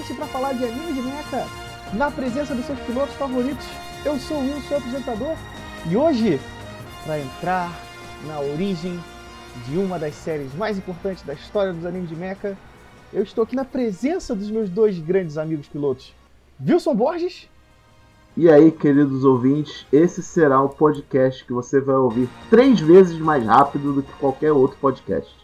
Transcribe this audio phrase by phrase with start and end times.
[0.00, 1.46] podcast para falar de anime de mecha,
[1.92, 3.66] na presença dos seus pilotos favoritos.
[4.04, 5.36] Eu sou o Will, seu apresentador,
[5.88, 6.40] e hoje,
[7.04, 7.70] para entrar
[8.26, 8.98] na origem
[9.66, 12.56] de uma das séries mais importantes da história dos animes de mecha,
[13.12, 16.14] eu estou aqui na presença dos meus dois grandes amigos pilotos,
[16.66, 17.48] Wilson Borges.
[18.36, 23.44] E aí, queridos ouvintes, esse será o podcast que você vai ouvir três vezes mais
[23.44, 25.34] rápido do que qualquer outro podcast.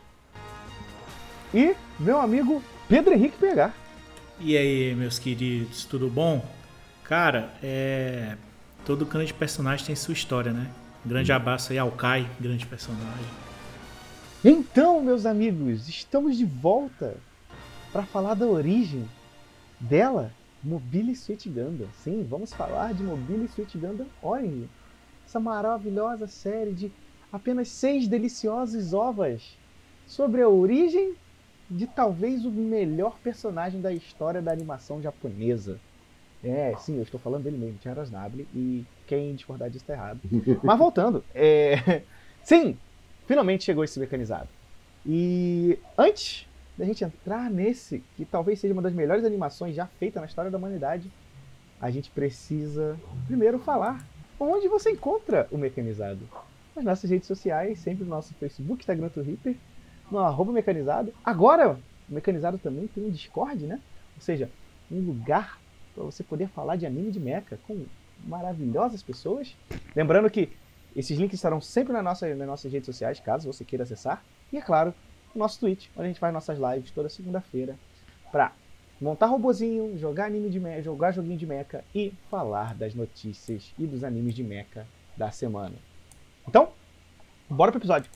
[1.53, 3.75] E meu amigo Pedro Henrique Pegar.
[4.39, 6.45] E aí, meus queridos, tudo bom?
[7.05, 8.37] Cara, é.
[8.85, 10.71] Todo grande personagem tem sua história, né?
[11.05, 13.25] Grande abraço aí ao Kai, grande personagem.
[14.45, 17.17] Então, meus amigos, estamos de volta
[17.91, 19.09] para falar da origem
[19.81, 20.31] dela,
[20.63, 21.89] Mobile Suit Gundam.
[22.05, 24.69] Sim, vamos falar de Mobile Suit Gundam Orange.
[25.27, 26.93] Essa maravilhosa série de
[27.33, 29.57] apenas seis deliciosos ovas
[30.07, 31.15] sobre a origem
[31.69, 35.79] de talvez o melhor personagem da história da animação japonesa.
[36.45, 40.21] É, sim, eu estou falando dele mesmo, Tiaras Nable, e quem discordar disso está errado.
[40.63, 42.03] Mas voltando, é...
[42.45, 42.77] sim,
[43.27, 44.49] finalmente chegou esse mecanizado.
[45.05, 50.21] E antes da gente entrar nesse, que talvez seja uma das melhores animações já feitas
[50.21, 51.11] na história da humanidade,
[51.81, 54.05] a gente precisa primeiro falar
[54.39, 56.29] onde você encontra o mecanizado.
[56.75, 59.57] Nas nossas redes sociais, sempre no nosso Facebook, Instagram Twitter,
[60.11, 61.13] no arroba mecanizado.
[61.25, 63.81] Agora, o mecanizado também tem um Discord, né?
[64.15, 64.51] Ou seja,
[64.91, 65.59] um lugar
[65.95, 67.85] para você poder falar de anime de mecha com
[68.25, 69.57] maravilhosas pessoas.
[69.95, 70.51] Lembrando que
[70.95, 74.23] esses links estarão sempre na nossa, nas nossas redes sociais, caso você queira acessar.
[74.53, 74.95] E é claro,
[75.35, 77.77] o nosso Twitch, onde a gente faz nossas lives toda segunda-feira
[78.31, 78.53] para
[79.01, 83.87] montar robozinho, jogar anime de mecha, jogar joguinho de mecha e falar das notícias e
[83.87, 85.75] dos animes de mecha da semana.
[86.49, 86.71] Então,
[87.49, 88.11] bora pro episódio.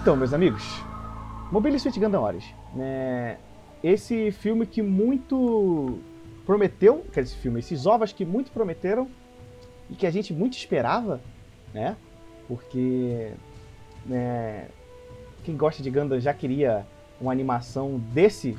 [0.00, 0.82] Então, meus amigos,
[1.52, 3.36] Mobile Suit Gundam Orange, né?
[3.84, 5.98] Esse filme que muito
[6.46, 9.06] prometeu, quer dizer, esse filme, esses ovos que muito prometeram
[9.90, 11.20] e que a gente muito esperava,
[11.74, 11.98] né?
[12.48, 13.30] Porque
[14.06, 14.68] né,
[15.44, 16.86] quem gosta de Gundam já queria
[17.20, 18.56] uma animação desse,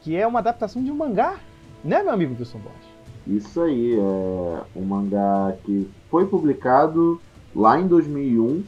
[0.00, 1.38] que é uma adaptação de um mangá,
[1.84, 2.88] né, meu amigo Wilson Borges?
[3.24, 7.20] Isso aí, é um mangá que foi publicado
[7.54, 8.64] lá em 2001,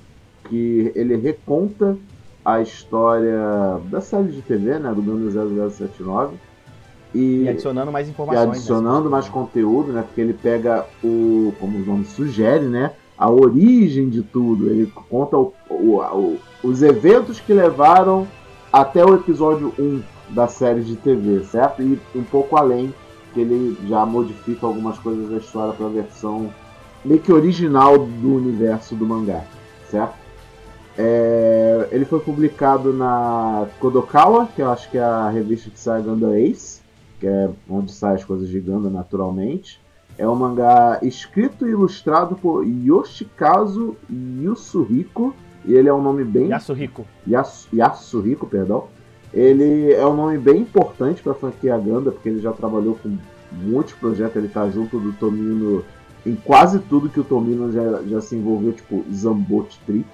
[0.48, 1.96] que ele reconta
[2.44, 5.30] a história da série de TV, né, do Gundam
[5.70, 6.36] 0079,
[7.14, 8.48] E adicionando mais e informações.
[8.58, 9.10] adicionando né?
[9.10, 10.02] mais conteúdo, né?
[10.02, 12.90] Porque ele pega o, como o nome sugere, né?
[13.16, 14.68] A origem de tudo.
[14.68, 18.26] Ele conta o- o- o- os eventos que levaram
[18.72, 21.80] até o episódio 1 da série de TV, certo?
[21.82, 22.92] E um pouco além,
[23.32, 26.50] que ele já modifica algumas coisas da história para a versão
[27.04, 29.44] meio que original do universo do mangá,
[29.88, 30.23] certo?
[30.96, 36.02] É, ele foi publicado na Kodokawa, que eu acho que é a revista que sai
[36.02, 36.84] Gundam Ace
[37.24, 39.80] que é onde saem as coisas de Gundam naturalmente.
[40.18, 45.34] É um mangá escrito e ilustrado por Yoshikazu Yusuhiko.
[45.64, 46.48] E ele é um nome bem.
[46.48, 47.06] Yasuhiko.
[47.26, 48.88] Yasu, Yasuhiko, perdão.
[49.32, 53.16] Ele é um nome bem importante para a franquia Gundam, porque ele já trabalhou com
[53.50, 54.36] muitos projetos.
[54.36, 55.82] Ele tá junto do Tomino
[56.26, 60.04] em quase tudo que o Tomino já, já se envolveu, tipo Zambot Tree,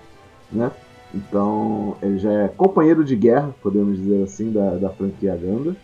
[0.52, 0.70] né?
[1.14, 5.76] Então ele já é companheiro de guerra, podemos dizer assim, da, da franquia Gundam.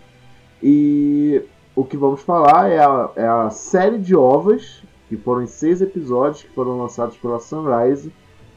[0.63, 1.43] E
[1.75, 5.81] o que vamos falar é a, é a série de ovas, que foram em seis
[5.81, 8.11] episódios, que foram lançados pela Sunrise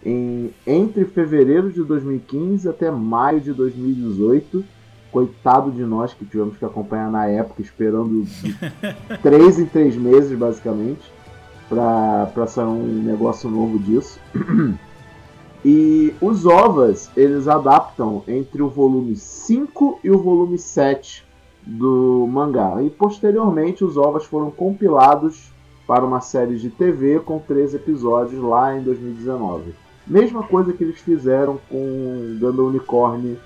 [0.06, 4.64] em, entre fevereiro de 2015 até maio de 2018.
[5.12, 8.26] Coitado de nós que tivemos que acompanhar na época, esperando
[9.24, 11.02] três em três meses, basicamente,
[11.68, 14.20] para sair um negócio novo disso.
[15.64, 21.26] E os ovas, eles adaptam entre o volume 5 e o volume 7
[21.66, 22.82] do mangá.
[22.82, 25.52] E posteriormente os ovas foram compilados
[25.86, 29.74] para uma série de TV com três episódios lá em 2019.
[30.08, 33.38] Mesma coisa que eles fizeram com Gundam Unicorn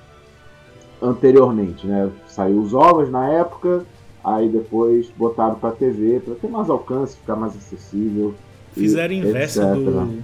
[1.01, 2.09] anteriormente, né?
[2.27, 3.85] Saiu os ovos na época,
[4.23, 8.33] Aí depois botaram pra TV, pra ter mais alcance, ficar mais acessível.
[8.71, 9.75] e Fizeram inverso etc.
[9.75, 10.23] do.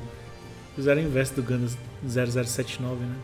[0.79, 1.67] Fizeram inverso do Gundam
[2.07, 3.15] 0079, né?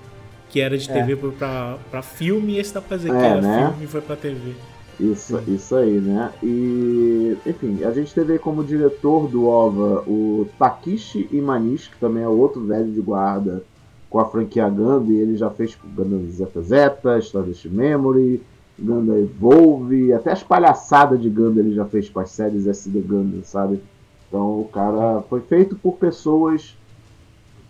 [0.50, 0.94] Que era de É.
[0.94, 3.68] TV pra, pra, pra filme e esse dá pra dizer que É, era né?
[3.70, 4.52] filme e foi pra TV.
[5.00, 6.34] Isso, isso aí, né?
[6.44, 12.28] E, enfim, a gente teve como diretor do OVA o Takishi Imanishi, que também é
[12.28, 13.64] outro velho de guarda
[14.10, 18.42] com a franquia Gundam, e ele já fez tipo, Gundam Zeta Zeta, Stardust Memory,
[18.78, 23.42] Gundam Evolve, até as palhaçadas de Gundam ele já fez com as séries SD Gundam,
[23.46, 23.80] sabe?
[24.28, 26.76] Então o cara foi feito por pessoas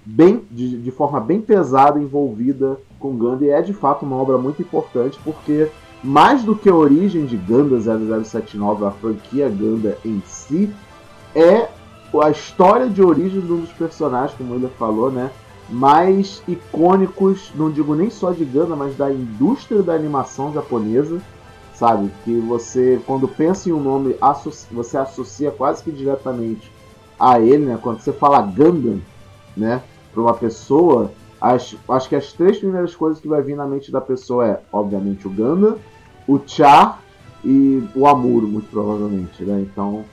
[0.05, 4.37] bem de, de forma bem pesada envolvida com Gundam, e é de fato uma obra
[4.37, 5.67] muito importante, porque
[6.03, 10.69] mais do que a origem de Gundam 0079, a franquia Gundam em si,
[11.33, 11.67] é
[12.21, 15.31] a história de origem de um dos personagens, como ele falou, né?
[15.67, 21.19] Mais icônicos, não digo nem só de Gundam, mas da indústria da animação japonesa,
[21.73, 22.11] sabe?
[22.23, 26.71] Que você, quando pensa em um nome, associa- você associa quase que diretamente
[27.19, 27.79] a ele, né?
[27.81, 29.01] Quando você fala Gundam,
[29.57, 29.81] né?
[30.15, 33.91] Para uma pessoa, as- acho que as três primeiras coisas que vai vir na mente
[33.91, 35.77] da pessoa é, obviamente, o Gundam,
[36.27, 37.01] o Char
[37.43, 39.59] e o Amuro, muito provavelmente, né?
[39.61, 40.03] Então,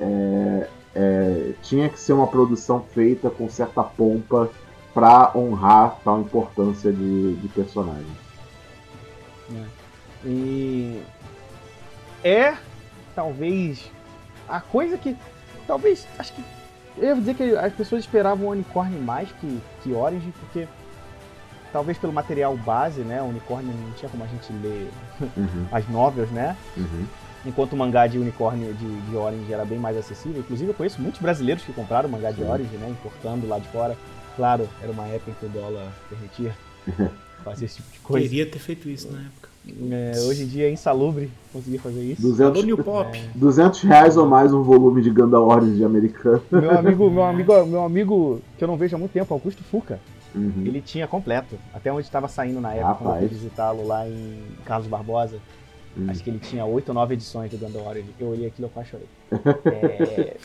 [0.00, 4.50] é, é, tinha que ser uma produção feita com certa pompa
[4.92, 8.06] para honrar tal importância de, de personagem.
[10.24, 11.00] E
[12.24, 12.54] é
[13.14, 13.90] talvez
[14.48, 15.16] a coisa que
[15.66, 16.42] talvez acho que
[17.00, 20.68] eu ia dizer que as pessoas esperavam o Unicorn mais que, que Orange, porque
[21.72, 24.90] talvez pelo material base, né, o Unicorn não tinha como a gente ler
[25.36, 26.56] Uhum, as novels, né?
[26.76, 27.04] uhum.
[27.44, 30.40] Enquanto o mangá de Unicórnio de, de Orange era bem mais acessível.
[30.40, 32.42] Inclusive eu conheço muitos brasileiros que compraram o mangá de.
[32.42, 32.88] Orange, né?
[32.90, 33.96] Importando lá de fora.
[34.36, 36.54] Claro, era uma época em que o dólar permitia
[37.44, 38.28] fazer esse tipo de coisa.
[38.28, 39.49] Queria ter feito isso na época.
[39.68, 42.22] É, hoje em dia é insalubre conseguir fazer isso.
[42.22, 43.20] 200, Alô, New Pop.
[43.34, 46.42] 200 reais ou mais um volume de Gundam Orange americano.
[46.50, 49.98] Meu amigo, meu amigo, meu amigo que eu não vejo há muito tempo, Augusto Fuca,
[50.34, 50.62] Uhum.
[50.64, 51.56] ele tinha completo.
[51.74, 53.32] Até onde estava saindo na época, quando eu fui Rapaz.
[53.32, 55.38] visitá-lo lá em Carlos Barbosa.
[55.98, 56.06] Hum.
[56.08, 58.06] Acho que ele tinha oito ou nove edições do Gundam Orange.
[58.18, 59.06] Eu olhei aquilo e eu quase chorei.
[59.66, 60.36] É,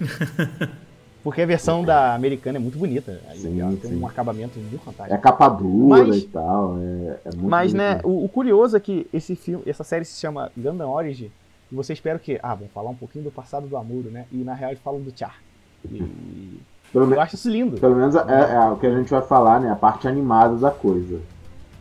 [1.26, 3.20] Porque a versão da americana é muito bonita.
[3.28, 4.00] Aí Sim, ela tem sim.
[4.00, 5.12] um acabamento muito fantástico.
[5.16, 6.78] É capa dura Mas- e tal.
[6.78, 6.82] É,
[7.26, 7.78] é muito Mas, bonito.
[7.96, 11.32] né, o, o curioso é que esse filme, essa série se chama Gundam Origin,
[11.72, 14.28] e você espera que, ah, vão falar um pouquinho do passado do Amuro, né?
[14.32, 15.40] E na real eles falam do Char.
[15.84, 16.60] E
[16.94, 17.80] Pelo, eu acho isso lindo.
[17.80, 18.20] pelo menos é,
[18.54, 19.72] é o que a gente vai falar, né?
[19.72, 21.20] A parte animada da coisa.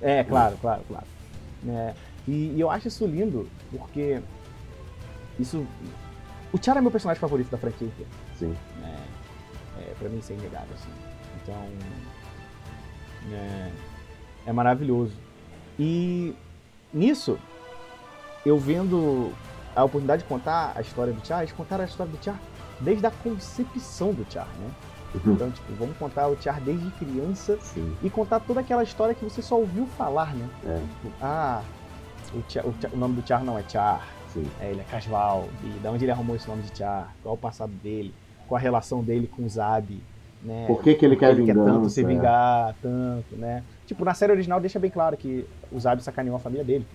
[0.00, 1.06] É, claro, claro, claro.
[1.69, 1.93] É,
[2.26, 4.23] e, e eu acho isso lindo, porque
[5.38, 5.67] isso.
[6.50, 7.88] O Char é meu personagem favorito da franquia.
[8.38, 8.55] Sim.
[10.05, 10.91] Pra mim isso é inegável, assim.
[11.43, 11.69] Então.
[13.33, 13.71] É,
[14.47, 15.15] é maravilhoso.
[15.79, 16.35] E
[16.93, 17.39] nisso,
[18.45, 19.33] eu vendo
[19.75, 22.39] a oportunidade de contar a história do Char, eles contaram a história do Char
[22.81, 24.71] desde a concepção do Char, né?
[25.27, 27.97] Então, tipo, vamos contar o Char desde criança Sim.
[28.03, 30.49] e contar toda aquela história que você só ouviu falar, né?
[30.67, 30.79] É.
[30.79, 31.62] Tipo, ah,
[32.35, 34.07] o, Char- o Char- o nome do Char não é Char,
[34.61, 37.39] é, ele é Casval, e da onde ele arrumou esse nome de Char, qual é
[37.39, 38.12] o passado dele,
[38.49, 40.00] qual a relação dele com o Zabi,
[40.42, 40.64] né?
[40.66, 41.90] Por que, que ele Por que quer ele quer tanto vingança?
[41.90, 42.04] se é.
[42.04, 43.62] vingar, tanto, né?
[43.87, 46.87] Tipo, na série original deixa bem claro que o Zabi sacaneou a família dele.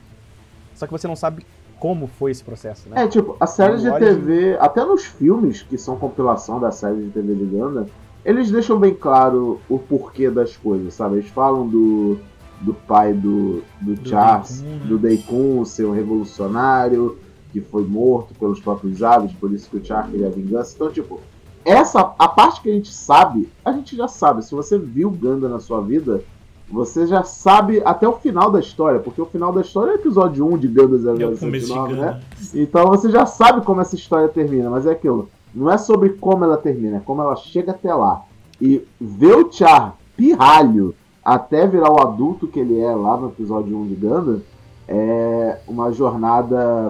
[0.75, 1.45] Só que você não sabe
[1.79, 3.03] como foi esse processo, né?
[3.03, 7.09] É, tipo, a série de TV, até nos filmes que são compilação da série de
[7.09, 7.85] TV de Gundam,
[8.23, 11.15] eles deixam bem claro o porquê das coisas, sabe?
[11.15, 12.19] Eles falam do,
[12.61, 14.85] do pai do, do, Do Charles, Daikun, né?
[14.85, 17.17] do Daikun ser um revolucionário,
[17.51, 20.73] que foi morto pelos próprios Zabi's, por isso que o Char queria vingança.
[20.75, 21.19] Então, tipo,
[21.65, 24.43] essa, a parte que a gente sabe, a gente já sabe.
[24.43, 26.23] Se você viu Gundam na sua vida,
[26.71, 29.99] você já sabe até o final da história, porque o final da história é o
[29.99, 32.21] episódio 1 de É de 009, né?
[32.37, 32.61] Gundam.
[32.61, 35.29] Então você já sabe como essa história termina, mas é aquilo.
[35.53, 38.23] Não é sobre como ela termina, é como ela chega até lá.
[38.61, 43.77] E ver o Char pirralho até virar o adulto que ele é lá no episódio
[43.77, 44.41] 1 de Gundam
[44.87, 46.89] é uma jornada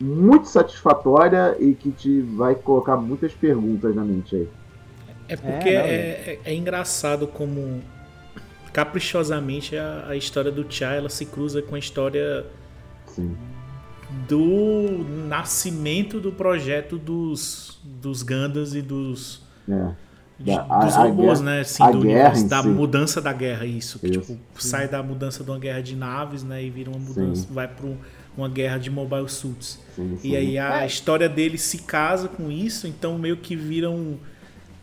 [0.00, 4.48] muito satisfatória e que te vai colocar muitas perguntas na mente aí.
[5.28, 7.82] É porque É, é, é- é engraçado como
[8.72, 12.46] caprichosamente a, a história do Chá ela se cruza com a história
[13.06, 13.36] Sim.
[14.28, 19.90] do nascimento do projeto dos, dos Gundams e dos, É.
[20.38, 21.60] de- Da- a- dos a robôs, guerra- né?
[21.60, 22.68] Assim, a do guerra universo, da si.
[22.68, 23.98] mudança da guerra, isso.
[23.98, 24.20] Que, Isso.
[24.20, 26.62] tipo, sai da mudança de uma guerra de naves, né?
[26.62, 27.48] E vira uma mudança, Sim.
[27.52, 27.86] vai para
[28.36, 29.78] uma guerra de mobile suits.
[29.94, 30.28] Sim, sim.
[30.30, 30.86] E aí a É.
[30.86, 34.16] história dele se casa com isso, então meio que vira um.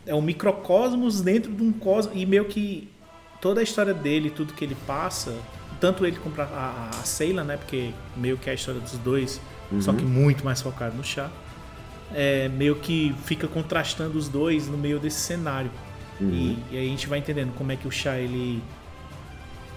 [0.06, 2.14] É um microcosmos dentro de um cosmos.
[2.16, 2.88] E meio que
[3.40, 5.34] toda a história dele, tudo que ele passa,
[5.80, 7.56] tanto ele como a, a, né?
[7.56, 9.40] Porque meio que a história dos dois
[9.80, 9.96] só Uhum.
[9.96, 11.30] que muito mais focado no chá.
[12.14, 15.70] É, meio que fica contrastando os dois no meio desse cenário.
[16.20, 16.30] Uhum.
[16.30, 18.62] E, e aí a gente vai entendendo como é que o chá ele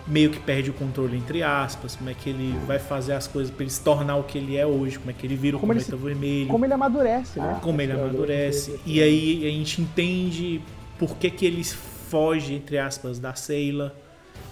[0.09, 3.53] meio que perde o controle entre aspas, como é que ele vai fazer as coisas
[3.53, 5.59] pra ele se tornar o que ele é hoje, como é que ele vira o
[5.59, 7.59] Como ele cometa vermelho, Como ele amadurece, né?
[7.61, 8.79] como ele amadurece.
[8.85, 10.61] E aí a gente entende
[10.97, 13.91] por que, que ele foge, entre aspas, da Sailor.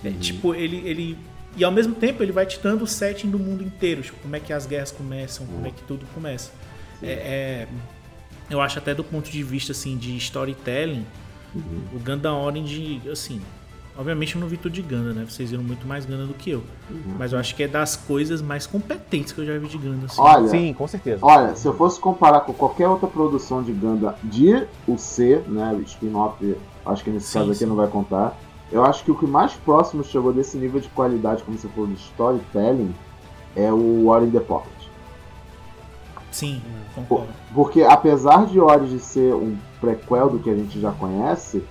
[0.04, 1.18] É, tipo, ele, ele.
[1.58, 4.04] E ao mesmo tempo ele vai te dando o setting do mundo inteiro.
[4.04, 6.52] Tipo, como é que as guerras começam, como é que tudo começa.
[7.02, 7.68] É, é-
[8.50, 11.06] eu acho até do ponto de vista assim, de storytelling,
[11.94, 13.42] o Gundam Orange, assim.
[13.98, 15.26] Obviamente eu não vi tudo de Gundam, né?
[15.28, 16.64] Vocês viram muito mais Gundam do que eu.
[17.18, 20.06] Mas eu acho que é das coisas mais competentes que eu já vi de Gundam.
[20.06, 20.22] Assim.
[20.22, 21.20] Olha, Sim, com certeza.
[21.26, 25.82] Olha, se eu fosse comparar com qualquer outra produção de Gundam de UC, né, o
[25.82, 27.66] spin-off, acho que nesse Sim, caso aqui sim.
[27.66, 28.38] não vai contar,
[28.72, 31.88] eu acho que o que mais próximo chegou desse nível de qualidade, como você falou,
[31.88, 32.94] de storytelling,
[33.56, 34.72] é o War in the Pocket.
[36.32, 36.62] Sim,
[36.94, 37.34] Por- concordo.
[37.54, 41.64] Porque apesar de Origin ser um prequel do que a gente já conhece,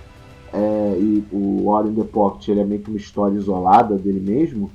[0.57, 4.19] é, e o War in the Pocket ele é meio que uma história isolada dele
[4.19, 4.71] mesmo,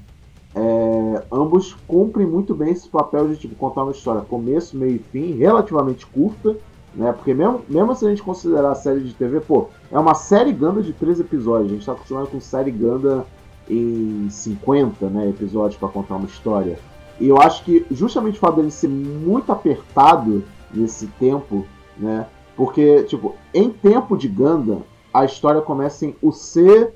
[0.54, 4.98] é, ambos cumprem muito bem esse papel de tipo, contar uma história começo, meio e
[4.98, 6.56] fim, relativamente curta,
[6.94, 7.10] né?
[7.12, 10.52] Porque mesmo, mesmo se a gente considerar a série de TV, pô, é uma série
[10.52, 13.26] Ganda de três episódios, a gente tá acostumado com série Ganda
[13.68, 16.78] em 50 né, episódios para contar uma história.
[17.18, 22.26] E eu acho que justamente o fato dele ser muito apertado nesse tempo, né?
[22.54, 26.88] Porque, tipo, em tempo de Gundam, a história começa em UC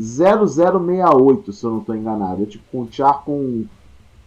[0.00, 2.42] 0068, se eu não estou enganado.
[2.42, 3.64] É tipo com o Char com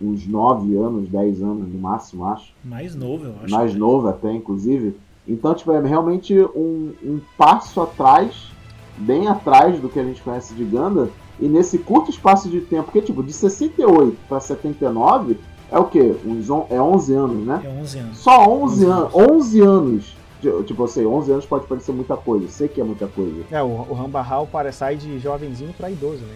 [0.01, 2.54] uns 9 anos, 10 anos no máximo, acho.
[2.63, 3.51] Mais novo, eu acho.
[3.54, 3.80] Mais né?
[3.80, 4.96] novo até, inclusive.
[5.27, 8.51] Então, tipo, é realmente um, um passo atrás,
[8.98, 11.10] bem atrás do que a gente conhece de Gundam.
[11.39, 15.38] E nesse curto espaço de tempo, porque, tipo, de 68 para 79
[15.72, 16.15] é o quê?
[16.25, 17.62] Uns on, é 11 anos, né?
[17.63, 18.18] É 11 anos.
[18.20, 19.15] Só 11 11 anos.
[19.15, 20.18] 11 anos.
[20.42, 22.48] Tipo, Tipo, eu sei, 11 anos pode parecer muita coisa.
[22.50, 23.44] Sei que é muita coisa.
[23.51, 26.36] É, o, o Rambahal para sai de jovenzinho pra idoso, né?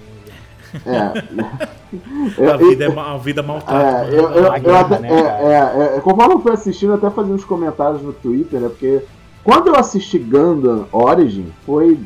[0.86, 1.70] É.
[2.54, 4.06] A vida é ma- a vida maltrata.
[4.06, 6.92] É, eu, eu, A eu guerra, até, né, é, é, é, conforme eu fui assistindo,
[6.92, 8.70] eu até fazia uns comentários no Twitter, né?
[8.70, 9.02] Porque
[9.44, 12.00] quando eu assisti Gundam Origin, foi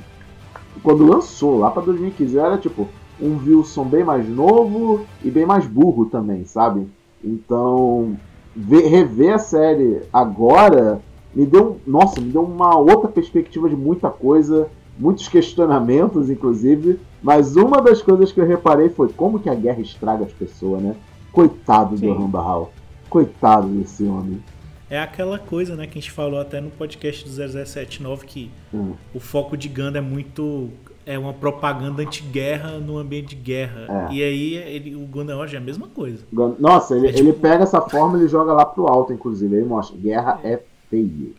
[0.81, 2.88] quando lançou, lá pra 2015, eu era tipo
[3.21, 6.88] um Wilson bem mais novo e bem mais burro também, sabe?
[7.21, 8.15] Então,
[8.55, 11.01] ver- rever a série agora
[11.35, 14.67] me deu, nossa, me deu uma outra perspectiva de muita coisa,
[14.99, 16.99] muitos questionamentos, inclusive.
[17.21, 20.81] Mas uma das coisas que eu reparei foi como que a guerra estraga as pessoas,
[20.81, 20.95] né?
[21.31, 22.07] Coitado Sim.
[22.07, 22.71] do Rambahal.
[23.09, 24.41] Coitado desse homem.
[24.89, 28.91] É aquela coisa, né, que a gente falou até no podcast do 0079 que Hum.
[29.13, 30.69] o foco de Ganda é muito
[31.05, 34.07] é uma propaganda anti-guerra no ambiente de guerra.
[34.09, 34.13] É.
[34.13, 36.23] E aí ele, o Gundam hoje é a mesma coisa.
[36.59, 39.53] Nossa, ele, É tipo- ele pega essa forma e joga lá pro alto, inclusive.
[39.53, 40.61] Ele mostra, guerra é
[40.93, 41.35] feio.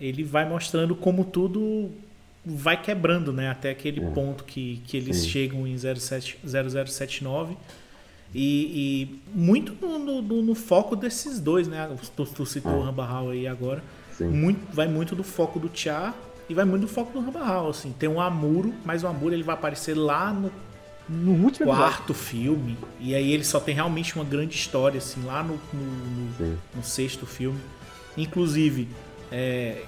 [0.00, 1.90] Ele vai mostrando como tudo
[2.44, 4.10] vai quebrando, né, até aquele É.
[4.10, 5.28] ponto que, que eles Sim.
[5.28, 7.56] chegam em 07, 0079
[8.34, 11.88] e, e muito no, no- no- no foco desses dois, né?
[12.16, 12.76] Tu, tu citou É.
[12.76, 13.82] o Rambahal aí agora.
[14.16, 14.28] Sim.
[14.28, 16.14] muito, vai muito do foco do Tia
[16.48, 17.92] e vai muito do foco do Rambahal, assim.
[17.98, 20.52] Tem um Amuro, mas o Amuro ele vai aparecer lá no
[21.08, 21.74] No último episódio.
[21.76, 26.58] quarto filme e aí ele só tem realmente uma grande história, assim, lá no, no,
[26.76, 27.58] no sexto filme.
[28.16, 28.88] Inclusive,
[29.32, 29.82] é,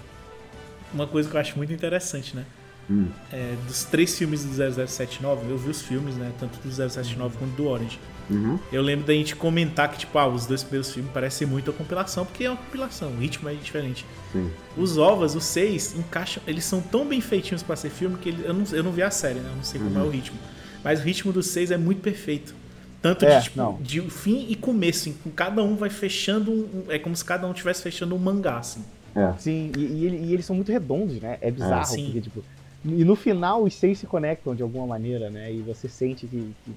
[0.92, 2.44] uma coisa que eu acho muito interessante, né?
[2.88, 3.08] Hum.
[3.32, 6.30] É, dos três filmes do 0079, eu vi os filmes, né?
[6.38, 7.98] Tanto do 079 quanto do Orange.
[8.28, 8.58] Uhum.
[8.72, 11.74] Eu lembro da gente comentar que, tipo, ah, os dois primeiros filmes parecem muito a
[11.74, 14.04] compilação, porque é uma compilação, o ritmo é diferente.
[14.32, 14.50] Sim.
[14.76, 16.42] Os ovas, os seis, encaixam.
[16.46, 19.02] Eles são tão bem feitinhos pra ser filme que ele- eu, não, eu não vi
[19.02, 19.48] a série, né?
[19.50, 20.00] Eu não sei como Uhum.
[20.04, 20.36] é o ritmo.
[20.82, 22.54] Mas o ritmo dos seis é muito perfeito.
[23.02, 23.74] Tanto É, de, tipo, não.
[23.80, 25.08] de fim e começo.
[25.10, 26.50] Assim, cada um vai fechando.
[26.50, 28.84] um- é como se cada um estivesse fechando um mangá, assim.
[29.14, 29.32] É.
[29.38, 31.38] Sim, e, e e eles são muito redondos, né?
[31.40, 32.04] É bizarro, sim.
[32.06, 32.44] porque, tipo.
[32.84, 35.52] E no final os seis se conectam de alguma maneira, né?
[35.52, 36.72] E você sente que, que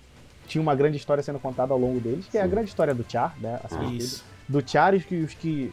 [0.47, 2.49] tinha uma grande história sendo contada ao longo deles, que é a Sim.
[2.49, 3.59] grande história do Char, né?
[3.69, 3.93] Tudo.
[3.93, 4.23] Isso.
[4.47, 5.71] Do Char e os que, os que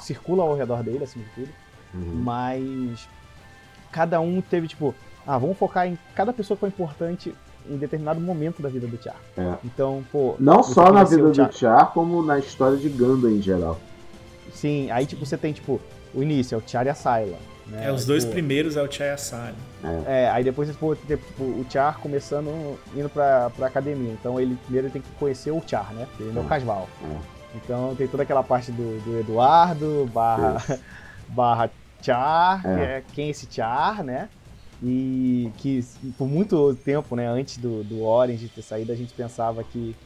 [0.00, 1.48] circulam ao redor dele, acima de tudo.
[1.94, 2.14] Uhum.
[2.22, 3.08] Mas
[3.90, 4.94] cada um teve, tipo,
[5.26, 7.34] ah, vamos focar em cada pessoa que foi importante
[7.68, 9.16] em determinado momento da vida do Char.
[9.36, 9.54] É.
[9.64, 10.34] Então, pô.
[10.38, 13.78] Não só na vida Char- do Char, como na história de Ganda em geral.
[14.52, 15.80] Sim, aí tipo, você tem, tipo,
[16.14, 17.36] o início, é o Char e a Sayla.
[17.66, 17.86] Né?
[17.86, 19.54] É, os dois Pô, primeiros é o Chaya Sali.
[20.06, 24.12] É, aí depois ter tipo, o Char começando indo pra, pra academia.
[24.12, 26.06] Então ele primeiro tem que conhecer o Char, né?
[26.10, 26.48] Porque ele é o É.
[26.48, 26.86] Casval.
[27.02, 27.16] É.
[27.56, 30.62] Então tem toda aquela parte do, do Eduardo, barra,
[31.28, 31.70] barra
[32.02, 32.74] Char, É.
[32.76, 34.28] que é quem é esse Char, né?
[34.86, 35.80] E que
[36.18, 39.96] por muito tempo, né, antes do, do Orange ter saído, a gente pensava que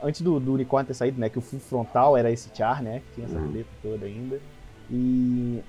[0.00, 1.28] antes do, do unicórnio ter saído, né?
[1.28, 3.00] Que o full frontal era esse Char, né?
[3.00, 3.50] Que tinha essa Uhum.
[3.50, 4.40] treta toda ainda.
[4.88, 5.60] E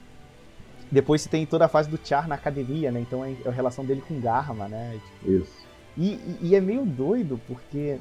[0.91, 2.99] depois você tem toda a fase do Char na academia, né?
[2.99, 4.99] Então é a relação dele com Garma, né?
[5.25, 5.51] Isso.
[5.97, 7.97] E, e- e é meio doido porque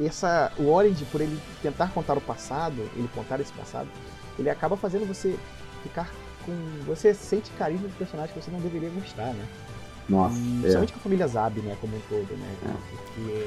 [0.00, 3.88] essa, o Orange, por ele tentar contar o passado, ele contar esse passado,
[4.38, 5.38] ele acaba fazendo você
[5.82, 6.10] ficar
[6.44, 6.52] com.
[6.86, 9.44] Você sente carisma do personagem que você não deveria gostar, né?
[10.08, 10.60] Nossa, E, é.
[10.60, 11.76] principalmente com a família Zab, né?
[11.80, 12.46] Como um todo, né?
[12.66, 12.96] É.
[13.14, 13.46] Porque.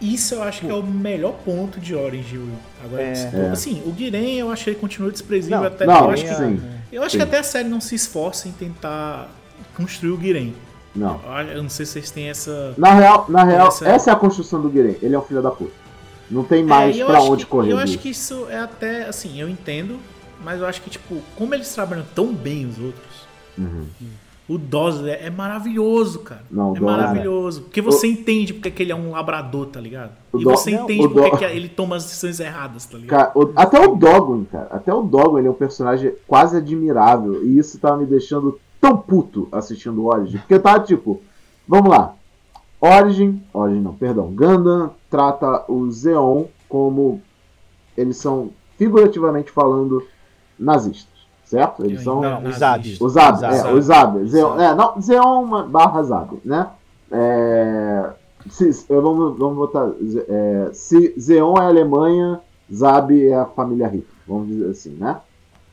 [0.00, 2.36] Isso eu acho que é o melhor ponto de Orange.
[2.36, 2.48] Will.
[2.84, 3.30] Agora, É.
[3.32, 3.50] É.
[3.50, 5.86] assim, o Guiren eu achei que ele continua desprezível Não, até.
[5.86, 6.60] não, eu acho, que, sim.
[6.92, 7.16] eu acho sim.
[7.18, 9.28] que até a série não se esforça em tentar
[9.76, 10.52] construir o Guiren.
[10.94, 11.20] Não.
[11.52, 12.74] Eu não sei se vocês têm essa.
[12.76, 14.96] Na real, na real Essa- essa é a construção do Guiren.
[15.00, 15.72] Ele é um filho da puta.
[16.30, 17.72] Não tem mais É, eu pra acho onde que- correr.
[17.72, 19.98] Eu acho que isso é até, assim, eu entendo,
[20.44, 23.24] mas eu acho que, tipo, como eles trabalham tão bem os outros,
[23.56, 23.86] Uhum.
[24.48, 26.42] o Dawes é, é maravilhoso, cara.
[26.50, 27.62] Não, o é maravilhoso.
[27.62, 30.10] Porque você entende porque que ele é um labrador, tá ligado?
[30.32, 32.98] O e você não, entende o porque Daw- que ele toma as decisões erradas, tá
[32.98, 33.18] ligado?
[33.32, 34.68] Cara, o- até o Dogwin, cara.
[34.70, 37.44] Até o Dogwin ele é um personagem quase admirável.
[37.44, 40.38] E isso tava me deixando tão puto assistindo o Origin.
[40.38, 41.22] Porque tá tipo,
[41.66, 42.14] vamos lá.
[42.80, 44.26] Origin, Origin não, perdão.
[44.34, 47.22] Gundam trata o Zeon como
[47.96, 50.04] eles são, figurativamente falando,
[50.58, 51.14] nazistas.
[51.44, 51.84] Certo?
[51.84, 52.20] Eles são.
[52.20, 52.96] Não, os Zab.
[53.00, 53.54] O Zab, Zab.
[53.54, 54.26] é, o Zab.
[54.26, 54.62] Zeon, Zab.
[54.62, 56.68] é, não, Zeon barra Zab, né?
[57.10, 58.10] É,
[58.48, 59.90] se, vamos, vamos botar.
[60.28, 62.40] É, se Zeon é a Alemanha,
[62.72, 65.20] Zab é a família Hitler, vamos dizer assim, né?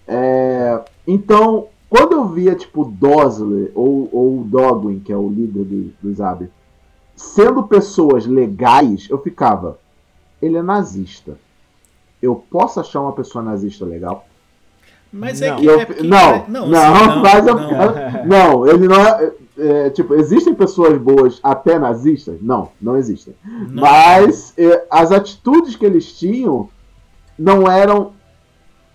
[0.08, 5.94] É, então, quando eu via, tipo, Dosler ou, ou Dogwin, que é o líder do,
[6.02, 6.50] do Zab,
[7.16, 9.80] sendo pessoas legais, eu ficava.
[10.42, 11.38] Ele é nazista.
[12.22, 14.26] Eu posso achar uma pessoa nazista legal?
[15.12, 15.58] Mas é Não.
[15.58, 15.63] que.
[15.63, 18.25] E eu- é não, não, não, assim, não, mas eu- não.
[18.25, 22.38] não, ele não é, é, Tipo, existem pessoas boas até nazistas?
[22.42, 23.33] Não, não existem.
[23.70, 23.81] Não.
[23.83, 26.70] Mas é, as atitudes que eles tinham
[27.38, 28.14] não eram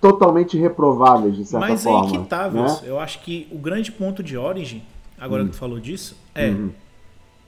[0.00, 2.06] totalmente reprováveis, de certa Mas forma.
[2.06, 2.66] aí que tá, né?
[2.84, 4.82] Eu acho que o grande ponto de Origin,
[5.18, 6.70] agora que tu falou disso, é Uhum.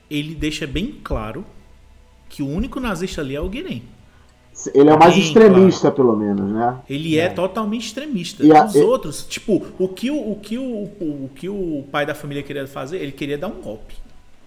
[0.09, 1.45] ele deixa bem claro
[2.27, 3.81] que o único nazista ali é o Guiren.
[4.73, 6.77] Ele é o mais Bem extremista, pelo menos, né?
[6.89, 8.43] Ele é, totalmente extremista.
[8.45, 11.47] E a- Os e- outros, tipo, o que o, o que o, o, o que
[11.49, 13.95] o pai da família queria fazer, ele queria dar um golpe.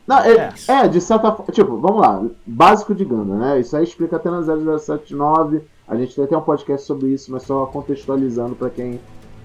[0.06, 0.72] Não, é, É.
[0.72, 1.52] é, de certa forma.
[1.52, 2.22] Tipo, vamos lá.
[2.44, 3.60] Básico de Ganda, né?
[3.60, 5.60] Isso aí explica até na 0079.
[5.86, 8.98] A gente tem até um podcast sobre isso, mas só contextualizando pra quem.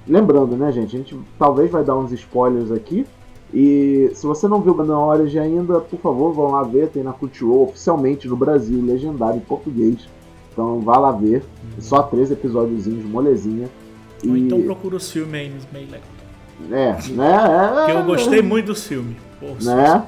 [0.07, 0.95] Lembrando, né, gente?
[0.95, 3.05] A gente talvez vai dar uns spoilers aqui.
[3.53, 6.89] E se você não viu Gundam Origin ainda, por favor, vão lá ver.
[6.89, 10.07] Tem na Crunchyroll oficialmente no Brasil, legendário em português.
[10.57, 11.43] Então vá lá ver.
[11.77, 13.69] Só 13 episódiozinhos, molezinha.
[14.27, 15.87] Ou E- então procura os filmes aí nos meio.
[16.71, 17.87] É, né?
[17.87, 19.15] É, eu gostei muito dos filmes.
[19.39, 20.03] Pô, Né?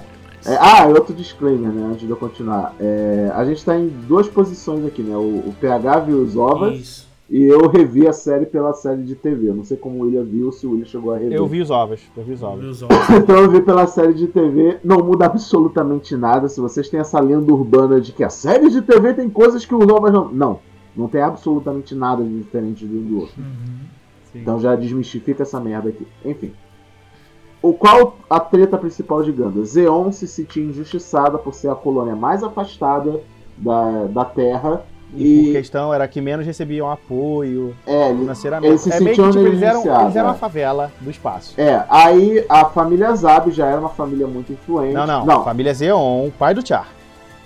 [0.47, 1.89] É, ah, outro disclaimer, né?
[1.91, 2.73] Antes de eu continuar.
[2.79, 5.15] É, a gente tá em duas posições aqui, né?
[5.15, 7.08] O, o PH viu os ovas Isso.
[7.29, 9.49] E eu revi a série pela série de TV.
[9.49, 11.37] Eu não sei como o William viu, se o William chegou a rever.
[11.37, 12.01] Eu vi os ovos.
[12.17, 12.79] Eu vi os ovos.
[13.21, 14.79] Então eu vi pela série de TV.
[14.83, 16.47] Não muda absolutamente nada.
[16.47, 19.75] Se vocês têm essa lenda urbana de que a série de TV tem coisas que
[19.75, 20.29] os ovas não.
[20.31, 20.59] Não.
[20.95, 23.39] Não tem absolutamente nada de diferente de um do outro.
[23.39, 23.85] Uhum.
[24.31, 24.39] Sim.
[24.39, 26.07] Então já desmistifica essa merda aqui.
[26.25, 26.51] Enfim.
[27.61, 29.63] O qual a treta principal de Ganda?
[29.65, 33.21] Zeon se sentia injustiçada por ser a colônia mais afastada
[33.55, 34.83] da, da Terra.
[35.15, 38.71] E, E- por questão era que menos recebiam apoio É, financeiramente.
[38.71, 40.31] eles se é meio que tipo, eles eram, eles eram é.
[40.31, 41.53] a favela do espaço.
[41.59, 44.93] é, aí a família Zab já era uma família muito influente.
[44.93, 46.87] Não, não, Não, Família Zeon, pai do Char.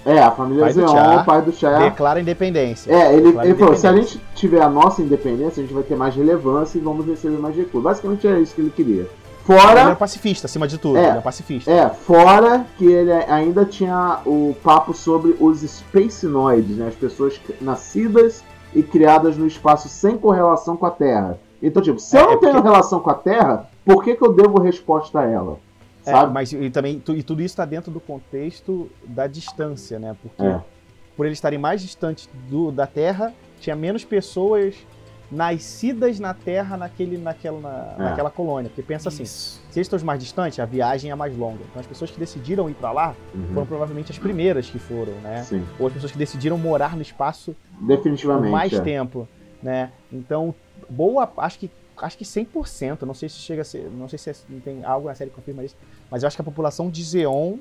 [0.05, 1.79] é, a família Pai Zeon, Char, pai do Char.
[1.83, 2.91] Declara independência.
[2.93, 5.95] É, ele, ele falou, se a gente tiver a nossa independência, a gente vai ter
[5.95, 7.81] mais relevância e vamos receber mais recursos.
[7.83, 9.07] Basicamente é isso que ele queria.
[9.47, 10.97] Ele Fora era pacifista, acima de tudo.
[10.97, 11.01] É.
[11.01, 11.69] Ele era pacifista.
[11.69, 16.87] É, fora que ele ainda tinha o papo sobre os Spacenoids, né?
[16.87, 21.37] As pessoas nascidas e criadas no espaço sem correlação com a Terra.
[21.61, 24.15] Então, tipo, se É, eu não é porque- tenho relação com a Terra, por que,
[24.15, 25.57] que eu devo resposta a ela?
[26.05, 26.33] É, Sabe?
[26.33, 30.15] mas e também tu- e tudo isso está dentro do contexto da distância, né?
[30.21, 30.59] Porque É.
[31.15, 34.75] por eles estarem mais distantes do, da Terra, tinha menos pessoas
[35.33, 38.09] nascidas na Terra naquele, naquela, na- É.
[38.09, 38.69] naquela colônia.
[38.69, 39.61] Porque pensa assim, Isso.
[39.69, 41.59] se eles estão mais distantes, a viagem é mais longa.
[41.69, 43.47] Então as pessoas que decidiram ir para lá Uhum.
[43.53, 45.43] foram provavelmente as primeiras que foram, né?
[45.43, 48.51] Sim, Ou as pessoas que decidiram morar no espaço por definitivamente.
[48.51, 48.79] mais é.
[48.79, 49.27] tempo,
[49.61, 49.91] né?
[50.11, 50.53] Então,
[50.89, 54.29] boa, acho que acho que 100%, não sei se chega a ser, não sei se
[54.31, 55.75] é- tem algo na série que confirma isso,
[56.09, 57.57] mas eu acho que a população de Zeon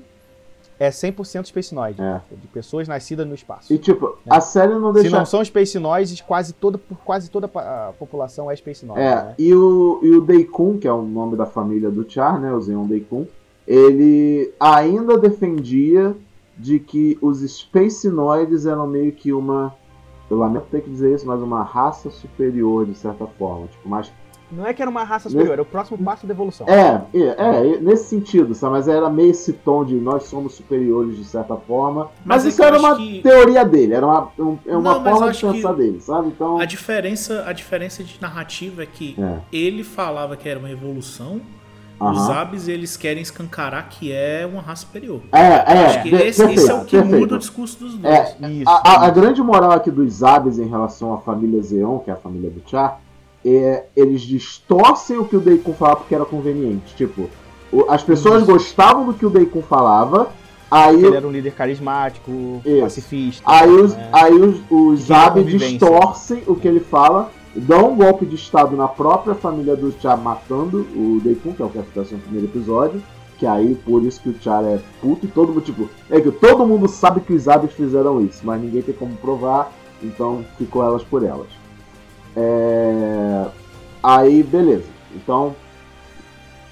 [0.79, 2.21] é 100% Spacenoid, É.
[2.35, 3.71] de pessoas nascidas no espaço.
[3.73, 5.17] E tipo, a série não Se deixa.
[5.17, 9.35] não são Spacenoids, quase toda quase toda a população é Spacenoid, É, né?
[9.37, 12.53] e o, e o Deikun, que é o nome da família do Char, né?
[12.53, 13.25] O Zeon Deikun,
[13.67, 16.15] ele ainda defendia
[16.57, 19.73] de que os Spacenoides eram meio que uma.
[20.29, 23.67] Eu lamento ter que dizer isso, mas uma raça superior, de certa forma.
[23.67, 24.11] Tipo, mais
[24.51, 26.67] Não é que era uma raça superior, era o próximo passo da evolução.
[26.69, 27.19] É, é,
[27.73, 28.73] é, nesse sentido, sabe?
[28.73, 32.09] Mas era meio esse tom de nós somos superiores de certa forma.
[32.23, 35.03] Mas, Mas é isso era uma que- teoria dele, era uma, um- é uma Não,
[35.03, 36.27] forma de pensar dele, sabe?
[36.27, 36.59] Então.
[36.59, 39.39] A diferença, a diferença de narrativa é que É.
[39.51, 41.41] ele falava que era uma evolução,
[41.99, 42.33] os aham.
[42.41, 45.21] Abs eles querem escancarar que é uma raça superior.
[45.31, 47.19] É, é, Acho que de- esse, esse é o que perfeito.
[47.19, 48.13] muda o discurso dos dois.
[48.13, 48.69] É, Isso.
[48.69, 52.13] A, a- a grande moral aqui dos Abis em relação à família Zeon, que é
[52.13, 52.99] a família do Char,
[53.45, 56.95] é eles distorcem o que o Deikun falava porque era conveniente.
[56.95, 57.29] Tipo,
[57.71, 58.51] o- as pessoas Isso.
[58.51, 60.29] gostavam do que o Deikun falava,
[60.71, 62.81] aí, Ele era um líder carismático, Isso.
[62.81, 63.43] pacifista.
[63.45, 64.09] aí os, né?
[64.11, 65.69] aí os, os convivência.
[65.69, 70.17] distorcem o que ele fala, dão um golpe de estado na própria família do Char
[70.17, 73.01] matando o Deikun, que é o que acontece no primeiro episódio.
[73.37, 76.31] Que aí, por isso que o Char é puto e todo mundo, tipo, é que
[76.31, 80.81] todo mundo sabe que os Abis fizeram isso, mas ninguém tem como provar, então ficou
[80.83, 81.47] elas por elas.
[82.35, 83.47] É...
[84.01, 84.85] Aí, beleza.
[85.15, 85.55] Então,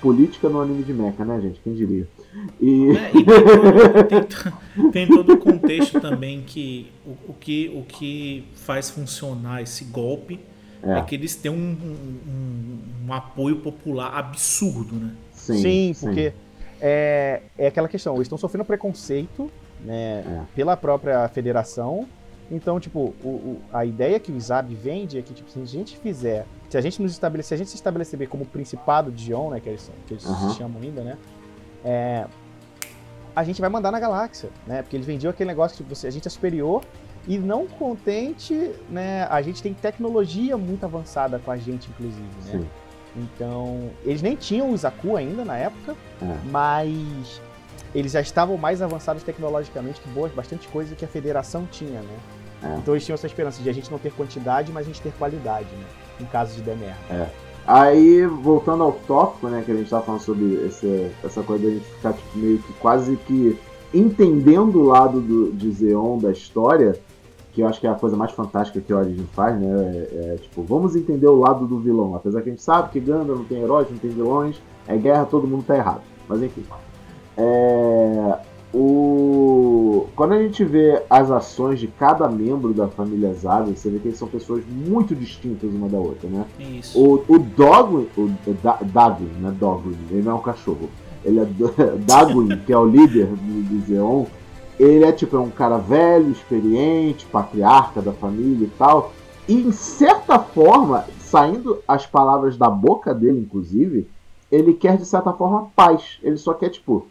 [0.01, 1.59] política no anime de mecha, né, gente?
[1.61, 2.07] Quem diria?
[2.59, 2.91] E.
[2.97, 3.25] É, e tem,
[3.83, 8.89] todo, tem to- tem todo o contexto também que o, o que o que faz
[8.89, 10.39] funcionar esse golpe
[10.81, 11.01] é, É.
[11.03, 15.11] que eles têm um, um- um- apoio popular absurdo, né?
[15.33, 16.33] Sim, porque
[16.79, 19.51] é, é aquela questão, eles estão sofrendo preconceito
[19.83, 20.41] né, É.
[20.55, 22.07] pela própria federação.
[22.51, 25.65] Então, tipo, o- o- a ideia que o Izab vende é que, tipo, se a
[25.65, 26.45] gente fizer.
[26.69, 29.59] Se a gente nos estabelecer, se a gente se estabelecer como Principado de Dion, né?
[29.61, 30.49] Que eles, que eles Aham.
[30.49, 31.17] se chamam ainda, né?
[31.83, 32.27] é,
[33.35, 34.81] a gente vai mandar na galáxia, né?
[34.83, 36.83] Porque eles vendiam aquele negócio que tipo, você, a gente é superior
[37.27, 38.53] e não contente,
[38.89, 39.23] né?
[39.31, 42.51] A gente tem tecnologia muito avançada com a gente, inclusive, né?
[42.51, 42.69] Sim.
[43.15, 46.37] Então, eles nem tinham o Zaku ainda na época, É.
[46.51, 47.41] mas
[47.95, 52.17] eles já estavam mais avançados tecnologicamente que boas, bastante coisa que a federação tinha, né?
[52.63, 52.75] É.
[52.77, 55.11] Então eles tinham essa esperança de a gente não ter quantidade, mas a gente ter
[55.13, 55.85] qualidade, né?
[56.19, 57.31] Em caso de der merda.
[57.65, 61.71] Aí, voltando ao tópico, né, que a gente tava falando sobre esse, essa coisa da
[61.71, 63.57] gente ficar tipo, meio que quase que
[63.93, 66.99] entendendo o lado do, de Zeon da história,
[67.53, 69.67] que eu acho que é a coisa mais fantástica que o Origin faz, né?
[69.67, 72.15] É, é, tipo, vamos entender o lado do vilão.
[72.15, 75.25] Apesar que a gente sabe que Ganda não tem heróis, não tem vilões, é guerra,
[75.25, 76.01] todo mundo tá errado.
[76.27, 76.63] Mas enfim.
[77.37, 78.39] É,
[78.73, 80.07] o...
[80.15, 84.07] Quando a gente vê as ações de cada membro da família Zaga, você vê que
[84.09, 86.45] eles são pessoas muito distintas uma da outra, né?
[86.59, 86.99] Isso.
[86.99, 88.29] O, o Dogwin, o
[88.63, 89.53] Da- Dagwin, né?
[89.59, 90.89] Dogwin, ele não é um cachorro.
[91.23, 91.45] Ele é
[92.05, 94.25] Dagwin, que é o líder do, do Zeon.
[94.79, 99.11] Ele é tipo é um cara velho, experiente, patriarca da família e tal.
[99.47, 104.07] E em certa forma, saindo as palavras da boca dele, inclusive,
[104.51, 106.17] ele quer de certa forma paz.
[106.23, 107.05] Ele só quer, tipo,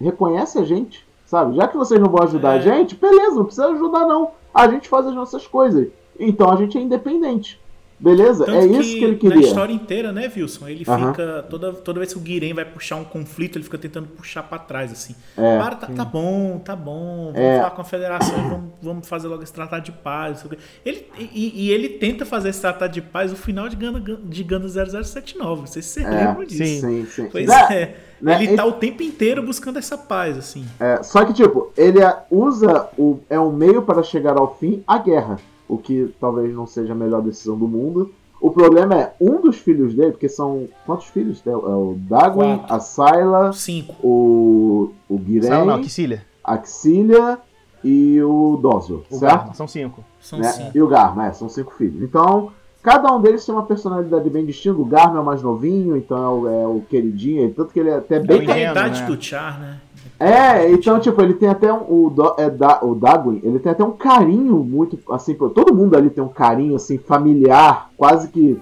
[0.00, 1.56] reconhece a gente, sabe?
[1.56, 2.60] Já que vocês não vão ajudar a É.
[2.60, 4.30] gente, beleza, não precisa ajudar não.
[4.52, 5.88] A gente faz as nossas coisas.
[6.18, 7.60] Então a gente é independente.
[8.00, 8.44] Beleza?
[8.46, 9.46] Tanto é isso que ele Na queria.
[9.48, 10.68] história inteira, né, Wilson?
[10.68, 11.44] Ele fica.
[11.50, 14.58] Toda, toda vez que o Guiren vai puxar um conflito, ele fica tentando puxar pra
[14.58, 15.14] trás, assim.
[15.36, 15.58] É.
[15.58, 17.32] Para, tá, tá bom, tá bom.
[17.32, 17.56] Vamos É.
[17.58, 20.44] falar com a federação, e vamos, vamos fazer logo esse tratado de paz.
[20.84, 24.44] Ele, e, e ele tenta fazer esse tratado de paz no final de Ganda, de
[24.44, 25.60] Ganda 0079.
[25.62, 26.64] Não sei se É, lembra disso.
[26.64, 26.80] sim.
[26.80, 27.28] Sim, sim.
[27.32, 27.96] Pois é.
[28.20, 30.64] né, Ele e- tá o tempo inteiro buscando essa paz, assim.
[30.78, 33.18] É, só que, tipo, ele é- usa o.
[33.28, 35.38] É um meio para chegar ao fim a guerra.
[35.68, 38.10] O que talvez não seja a melhor decisão do mundo.
[38.40, 40.68] O problema é um dos filhos dele, porque são.
[40.86, 41.40] Quantos filhos?
[41.40, 41.52] tem?
[41.52, 43.94] É o Dagwin, a Syla, Cinco.
[44.02, 44.92] o.
[45.08, 46.24] O Guiren, Não, não, Kissilha.
[46.44, 47.38] a Xilia
[47.82, 49.36] e o Dozo, O certo?
[49.36, 50.04] Garma, são cinco.
[50.20, 50.48] São Né?
[50.48, 50.70] cinco.
[50.76, 52.02] E o Garma, é, são cinco filhos.
[52.02, 52.50] Então,
[52.82, 54.78] cada um deles tem uma personalidade bem distinta.
[54.80, 57.90] O Garma é o mais novinho, então é o, é o queridinho, tanto que ele
[57.90, 59.06] é até bem Eu Tem a idade né?
[59.06, 59.80] do Char, né?
[60.18, 61.82] É, então, tipo, ele tem até um.
[61.88, 64.98] O, Do- é, da, o Dagwin, ele tem até um carinho muito.
[65.12, 68.58] Assim, por- todo mundo ali tem um carinho, assim, familiar, quase que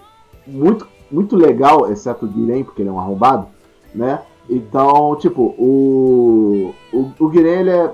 [0.46, 3.46] muito, muito legal, exceto o Guiren, porque ele é um arrombado,
[3.94, 4.20] né?
[4.48, 6.72] Então, tipo, o.
[6.92, 7.90] O, o Guiren, ele é,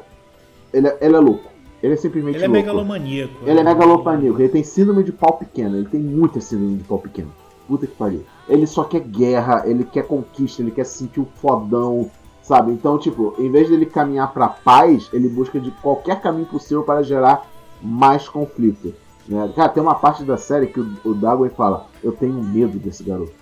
[0.73, 0.99] ele é.
[1.01, 1.51] Ele é louco.
[1.83, 2.61] Ele é simplesmente Ele é louco.
[2.62, 3.33] megalomaníaco.
[3.45, 6.99] Ele é megalomaníaco, ele tem síndrome de pau pequeno, ele tem muita síndrome de pau
[6.99, 7.33] pequeno.
[7.67, 8.23] Puta que pariu.
[8.49, 12.09] Ele só quer guerra, ele quer conquista, ele quer se sentir o fodão,
[12.42, 12.72] sabe?
[12.72, 17.02] Então, tipo, em vez dele caminhar pra paz, ele busca de qualquer caminho possível para
[17.02, 17.46] gerar
[17.81, 18.94] mais conflito.
[19.26, 19.52] Né?
[19.55, 23.02] Cara, tem uma parte da série que o, o Dagway fala: Eu tenho medo desse
[23.02, 23.33] garoto.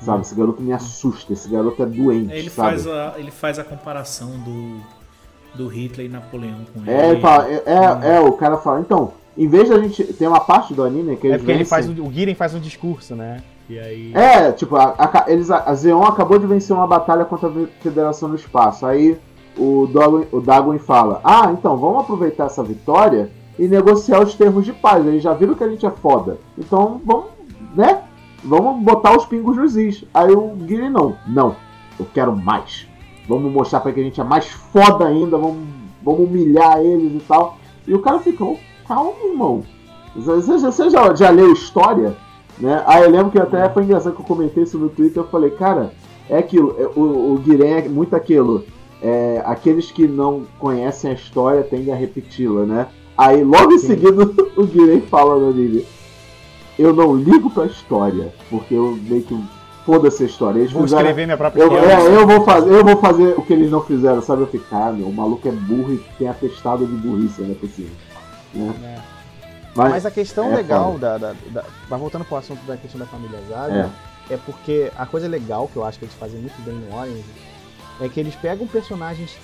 [0.00, 0.22] Sabe?
[0.22, 2.32] Esse garoto me assusta, esse garoto é doente.
[2.32, 2.82] Ele sabe?
[2.82, 4.80] faz, a, ele faz a comparação do,
[5.54, 6.90] do Hitler e Napoleão com ele.
[6.90, 10.04] É, ele fala, é, é, é, o cara fala, então, em vez da gente.
[10.04, 12.60] Tem uma parte do anime que É porque ele faz o, o Giren faz um
[12.60, 13.42] discurso, né?
[13.68, 14.12] E aí.
[14.14, 18.28] É, tipo, a, a, eles, a Zeon acabou de vencer uma batalha contra a Federação
[18.28, 18.84] do Espaço.
[18.84, 19.18] Aí
[19.56, 24.64] o Dagon, o Dagon fala: Ah, então vamos aproveitar essa vitória e negociar os termos
[24.64, 25.06] de paz.
[25.06, 26.38] Eles já viram que a gente é foda.
[26.58, 27.26] Então vamos,
[27.74, 28.02] né?
[28.42, 30.04] Vamos botar os pingos nos is.
[30.12, 31.16] Aí o Guilherme não.
[31.26, 31.56] Não,
[31.98, 32.86] eu quero mais.
[33.26, 35.38] Vamos mostrar pra que a gente é mais foda ainda.
[35.38, 35.64] Vamos,
[36.02, 37.56] vamos humilhar eles e tal.
[37.86, 39.62] E o cara ficou, calma, irmão.
[40.14, 42.16] Você, você já, já leu história?
[42.58, 42.82] Né?
[42.86, 45.22] Aí eu lembro que até foi engraçado que eu comentei isso no Twitter.
[45.22, 45.92] Eu falei, cara,
[46.28, 46.76] é aquilo.
[46.78, 48.64] é- O, o Guilherme é muito aquilo.
[49.02, 52.86] É, aqueles que não conhecem a história tendem a repeti-la, né?
[53.18, 53.88] Aí logo em Sim.
[53.88, 54.22] seguida
[54.56, 55.84] o Guilherme fala no anime.
[56.78, 59.38] Eu não ligo pra história, porque eu meio que
[59.84, 60.58] foda-se a história.
[60.60, 61.92] Eles Vou fizeram- escrever minha própria eu, história.
[61.92, 64.42] é, eu, vou fazer, eu vou fazer o que eles não fizeram, sabe?
[64.42, 67.54] Eu fiquei, cara, meu, o maluco é burro e tem atestado de burrice, não é
[67.54, 67.92] possível.
[68.54, 68.74] Né?
[68.82, 69.13] É.
[69.74, 72.98] Mas, Mas a questão é legal da, da, da- Mas voltando pro assunto da questão
[72.98, 73.90] da família Zaga,
[74.30, 74.36] é.
[74.36, 77.24] porque a coisa legal que eu acho que eles fazem muito bem no Orange
[78.00, 79.36] é que eles pegam personagens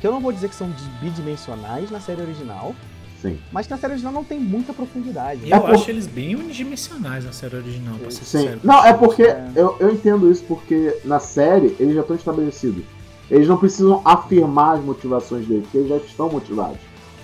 [0.00, 0.68] que eu não vou dizer que são
[1.00, 2.74] bidimensionais na série original,
[3.20, 3.38] sim.
[3.52, 5.48] mas que na série original não tem muita profundidade.
[5.50, 8.38] Eu É por- acho eles bem unidimensionais na série original, pra ser Sim.
[8.38, 8.60] sincero.
[8.64, 9.50] Não, é porque É.
[9.54, 12.82] eu, eu entendo isso porque na série eles já estão estabelecidos.
[13.30, 16.78] Eles não precisam afirmar as motivações dele, porque eles já estão motivados.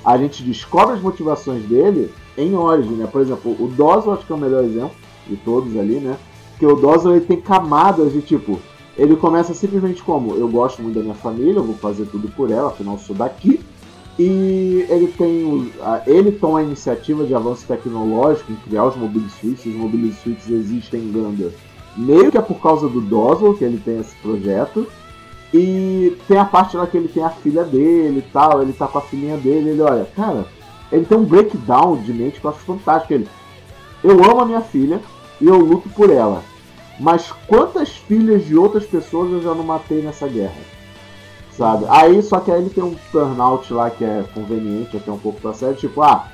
[0.07, 3.09] A gente descobre as motivações dele em Origin, né?
[3.11, 4.95] Por exemplo, o Dawson acho que é o melhor exemplo
[5.27, 6.17] de todos ali, né?
[6.53, 8.61] Porque o Dawson ele tem camadas de tipo.
[8.97, 12.53] Ele começa simplesmente como: eu gosto muito da minha família, eu vou fazer tudo por
[12.53, 13.61] ela, afinal sou daqui.
[14.17, 15.73] E ele tem
[16.07, 19.67] ele toma a iniciativa de avanço tecnológico em criar os mobile suites.
[19.67, 21.53] Os mobile suites existem em Ganda.
[21.97, 24.87] Meio que é por causa do Doswell que ele tem esse projeto.
[25.57, 28.63] E tem a parte lá que ele tem a filha dele e tal.
[28.63, 29.71] Ele tá com a filhinha dele.
[29.71, 30.47] Ele olha, cara,
[30.93, 33.15] ele tem um breakdown de mente que eu acho fantástico.
[33.15, 33.29] Ele,
[34.05, 35.01] eu amo a minha filha
[35.41, 36.43] e eu luto por ela.
[36.99, 40.55] Mas quantas filhas de outras pessoas eu já não matei nessa guerra?
[41.51, 41.87] Sabe?
[41.89, 45.41] Aí, só que aí ele tem um turnout lá que é conveniente, até um pouco
[45.41, 46.27] pra série, tipo, ah,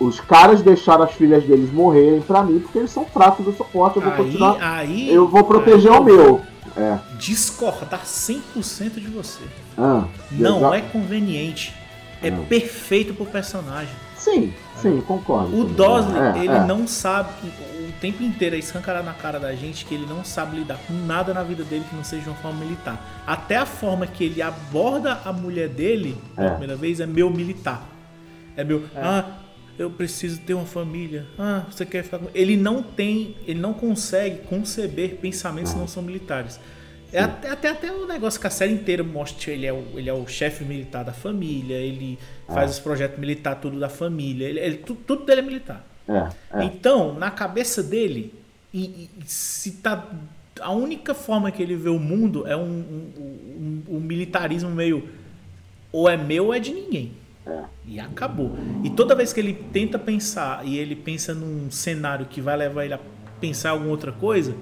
[0.00, 3.96] os caras deixaram as filhas deles morrerem pra mim porque eles são fracos do suporte,
[3.96, 4.56] eu vou Aí, continuar.
[4.62, 6.40] aí, Eu vou proteger aí o meu.
[6.76, 6.98] É.
[7.18, 9.42] Discordar 100% de você.
[9.78, 11.74] Ah, Não é conveniente.
[12.22, 12.44] É Não.
[12.46, 13.94] perfeito pro personagem.
[14.16, 15.54] Sim, sim, concordo.
[15.60, 16.64] O Dosley, É, ele é.
[16.64, 20.56] não sabe, o tempo inteiro é escancarar na cara da gente que ele não sabe
[20.56, 23.22] lidar com nada na vida dele que não seja de uma forma militar.
[23.26, 26.50] Até a forma que ele aborda a mulher dele, pela É.
[26.52, 27.82] primeira vez, é meu militar.
[28.56, 29.24] É meu, ah,
[29.78, 31.26] eu preciso ter uma família.
[31.38, 32.28] Ah, você quer ficar com...
[32.34, 36.58] Ele não tem, ele não consegue conceber pensamentos que não são militares.
[37.12, 40.08] É até, até, até o negócio que a série inteira mostra ele é o, ele
[40.10, 44.58] é o chefe militar da família, ele faz os projetos militares tudo da família, ele,
[44.58, 45.86] ele- tudo, tudo dele é militar.
[46.08, 46.28] É,
[46.60, 46.64] é.
[46.64, 48.34] Então, na cabeça dele,
[48.72, 50.08] e, e- se tá.
[50.60, 55.08] A única forma que ele vê o mundo é um, um- um- um militarismo meio.
[55.92, 57.12] Ou é meu ou é de ninguém.
[57.46, 57.64] É.
[57.86, 58.56] E acabou.
[58.82, 62.84] E toda vez que ele tenta pensar e ele pensa num cenário que vai levar
[62.84, 63.00] ele a
[63.40, 64.54] pensar em alguma outra coisa,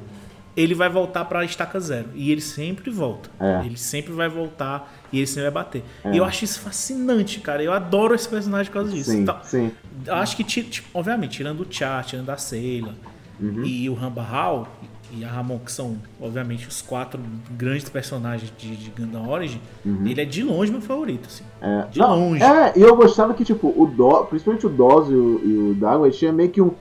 [0.57, 2.09] ele vai voltar pra estaca zero.
[2.15, 3.31] E ele sempre volta.
[3.41, 3.65] É.
[3.65, 5.85] Ele sempre vai voltar e ele sempre vai bater.
[6.13, 7.63] E eu acho isso fascinante, cara.
[7.63, 9.13] Eu adoro esse personagem por causa disso.
[9.13, 9.71] Sim, Então, sim.
[10.09, 12.95] acho que, ti- tipo, obviamente, tirando o Char, tirando a Seila
[13.41, 13.65] Uhum.
[13.65, 14.69] e o Ramba Hall
[15.15, 17.21] e a Ramon, que são, obviamente, os quatro
[17.51, 21.45] grandes personagens de, de Gundam Origin, ele é de longe meu favorito, assim.
[21.63, 21.69] Uhum.
[21.69, 22.43] É, De não, longe.
[22.43, 25.75] É, e eu gostava que, tipo, o Do, principalmente o Doz e o, e o
[25.75, 26.73] Dago, eles tinham meio que um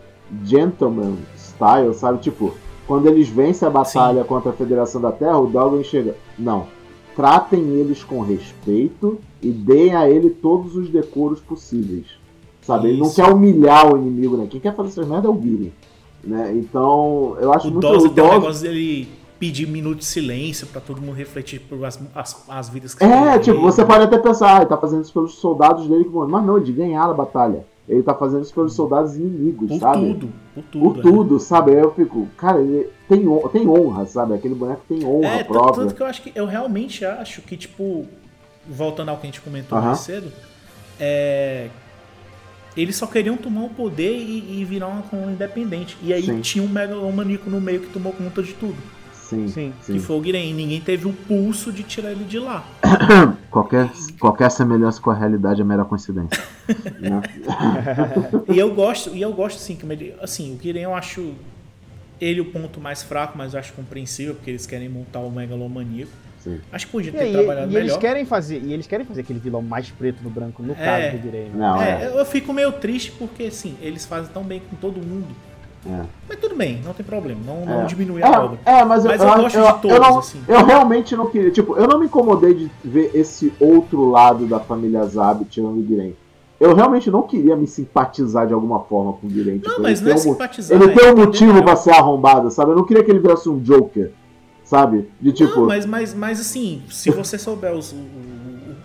[0.45, 2.19] gentleman style, sabe?
[2.19, 2.53] Tipo,
[2.87, 6.15] quando eles vencem a batalha contra a Federação da Terra, o Dago chega.
[6.39, 6.67] Não.
[7.15, 12.05] Tratem eles com respeito e deem a ele todos os decoros possíveis.
[12.61, 12.89] Sabe?
[12.89, 13.15] Ele não Isso.
[13.15, 14.47] quer humilhar o inimigo, né?
[14.49, 15.73] Quem quer fazer essas merdas é o Guilherme.
[16.23, 16.53] Né?
[16.55, 19.07] Então, eu acho O muito Dose o um Doz- negócio dele
[19.39, 23.39] pedir minuto de silêncio pra todo mundo refletir por as, as, as vidas que É,
[23.39, 26.07] tipo, você pode até pensar, ah, ele tá fazendo isso pelos soldados dele.
[26.11, 27.65] Mas não, de ganhar a batalha.
[27.89, 30.13] Ele tá fazendo isso pelos soldados inimigos, Por sabe?
[30.13, 30.93] tudo, por tudo.
[30.93, 31.01] Por é.
[31.01, 31.71] tudo, sabe?
[31.71, 34.35] Aí eu fico, cara, ele tem, tem honra, sabe?
[34.35, 35.73] Aquele boneco tem honra É, própria.
[35.83, 38.05] tanto que eu acho que eu realmente acho que, tipo,
[38.69, 39.87] voltando ao que a gente comentou Aham.
[39.87, 40.31] mais cedo,
[40.99, 41.67] é.
[42.75, 45.97] Eles só queriam tomar o poder e, e virar uma colônia independente.
[46.01, 46.41] E aí Sim.
[46.41, 48.77] tinha um megalomaníaco no meio que tomou conta de tudo.
[49.13, 49.73] Sim, Sim.
[49.81, 49.93] sim.
[49.93, 50.49] Que foi o Guiren.
[50.49, 52.65] E ninguém teve o pulso de tirar ele de lá.
[53.49, 56.41] Qualquer, qualquer semelhança com a realidade é mera coincidência.
[56.99, 57.21] né?
[58.47, 61.33] E eu gosto, e eu gosto sim, que ele, assim, o Guiren eu acho
[62.19, 66.11] ele o ponto mais fraco, mas eu acho compreensível, porque eles querem montar o megalomaníaco.
[66.43, 66.59] Sim.
[66.71, 67.99] Acho que podia E, ter aí, trabalhado e eles melhor.
[67.99, 70.75] querem fazer, e eles querem fazer aquele vilão mais preto no branco, no É.
[70.75, 71.51] caso do Guilherme.
[71.55, 72.19] Não, É, é.
[72.19, 75.27] eu- fico meio triste porque, assim, eles fazem tão bem com todo mundo
[75.83, 76.01] É.
[76.29, 77.85] Mas tudo bem, não tem problema, não, não É.
[77.85, 78.59] diminui É, a obra.
[78.63, 80.39] é, mas, Mas eu, eu eu, gosto eu, de todos, eu não, assim.
[80.47, 81.49] eu realmente não queria.
[81.49, 85.81] Tipo, eu não me incomodei de ver esse outro lado da família Zab tirando o
[85.81, 86.13] Guiren.
[86.59, 89.53] Eu realmente não queria me simpatizar de alguma forma com o Guiren.
[89.55, 90.77] Não, tipo, mas ele não é tem um simpatizar.
[90.79, 92.69] Ele é tem um entender motivo pra ser arrombado, sabe?
[92.71, 94.11] Eu não queria que ele virasse um Joker,
[94.71, 95.05] sabe?
[95.19, 98.75] De tipo, Não, mas, mas, mas assim, se você souber os, o, o-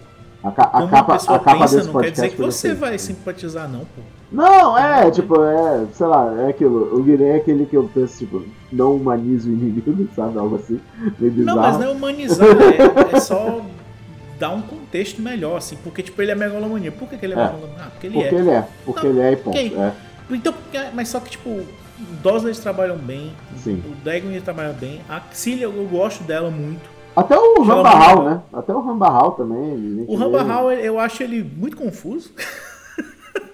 [0.42, 2.76] a, ca- a capa, a capa pensa, desse não quer dizer que você assim.
[2.80, 4.02] vai simpatizar, não, pô.
[4.32, 6.92] Não, é, tipo, é, sei lá, é aquilo.
[6.98, 10.36] O Guiren é aquele que eu penso, tipo, não humaniza o inimigo, sabe?
[10.36, 10.80] Algo assim,
[11.20, 11.56] meio bizarro.
[11.56, 13.60] Não, mas não é humanizar, é, é só
[14.40, 16.90] dar um contexto melhor, assim, porque, tipo, ele é megalomania.
[16.90, 17.44] Por que, que ele é, É.
[17.44, 17.76] megalomania?
[17.80, 18.38] Ah, porque ele Porque é.
[18.38, 19.56] ele é, porque Não, ele é e ponto.
[19.56, 19.76] ok.
[19.78, 19.92] É,
[20.32, 20.54] Então,
[20.94, 21.60] mas só que, tipo,
[22.44, 23.82] eles trabalham bem, sim.
[23.86, 26.88] o Dagon ele trabalha bem, a Cilia eu gosto dela muito.
[27.14, 28.30] Até o Rambahal, muito.
[28.30, 28.42] né?
[28.52, 30.04] Até o Rambahal também.
[30.06, 32.30] O vê- Ramba Hall, eu acho ele muito confuso.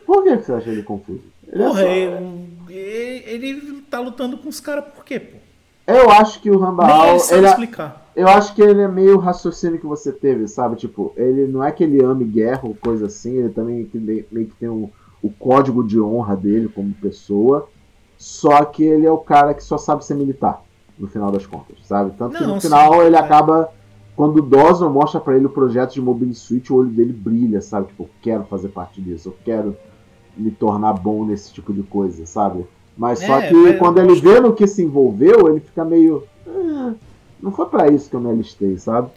[0.06, 1.22] Por que você acha ele confuso?
[1.50, 5.38] Ele é Porra, só- ele, ele tá lutando com os caras por quê, pô?
[5.86, 7.08] Eu acho que o Nem Rambahal.
[7.10, 8.10] ele sabe Ele, é- explicar.
[8.16, 10.76] eu acho que ele é meio raciocínio que você teve, sabe?
[10.76, 14.46] Tipo, ele não é que ele ame guerra ou coisa assim, ele também meio meio
[14.46, 14.90] que tem o,
[15.22, 17.68] o código de honra dele como pessoa.
[18.22, 20.62] Só que ele é o cara que só sabe ser militar,
[20.96, 22.12] no final das contas, sabe?
[22.16, 23.18] Tanto que Não, no sim, final ele é.
[23.18, 23.68] acaba.
[24.14, 27.60] Quando o Dawson mostra pra ele o projeto de Mobile Suit, o olho dele brilha,
[27.60, 27.88] sabe?
[27.88, 29.76] Tipo, eu quero fazer parte disso, eu quero
[30.36, 32.64] me tornar bom nesse tipo de coisa, sabe?
[32.96, 36.22] Mas só É, que mas quando ele vê no que se envolveu, ele fica meio.
[36.46, 36.92] "Ah,
[37.42, 39.10] não foi pra isso que eu me alistei, sabe?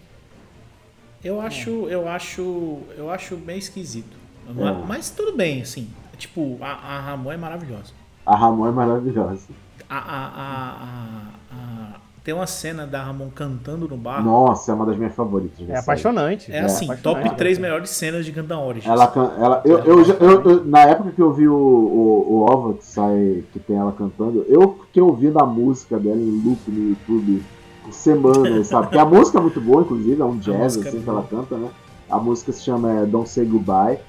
[1.23, 4.17] Eu acho, eu acho, eu acho bem esquisito.
[4.49, 4.53] É.
[4.53, 5.89] Ma- Mas tudo bem, assim.
[6.17, 7.93] Tipo, a, a Ramon é maravilhosa.
[8.25, 9.47] A Ramon é maravilhosa.
[9.89, 14.23] A, a, a, a- a- tem uma cena da Ramon cantando no bar.
[14.25, 15.69] Nossa, é uma das minhas favoritas.
[15.69, 16.51] É apaixonante.
[16.51, 17.23] É assim, apaixonante.
[17.23, 18.91] top 3 melhores cenas de Gundam Origins.
[18.91, 22.51] Ela, can- ela, eu, eu, eu- eu- na época que eu vi o, o, o
[22.51, 26.59] OVA que sai, que tem ela cantando, eu fiquei ouvindo a música dela em loop
[26.67, 27.43] no YouTube
[27.83, 28.87] por semanas, sabe?
[28.87, 31.55] Porque a música é muito boa, inclusive, é um jazz é assim que ela canta,
[31.57, 31.69] né?
[32.09, 33.99] A música se chama é, Don't Say Goodbye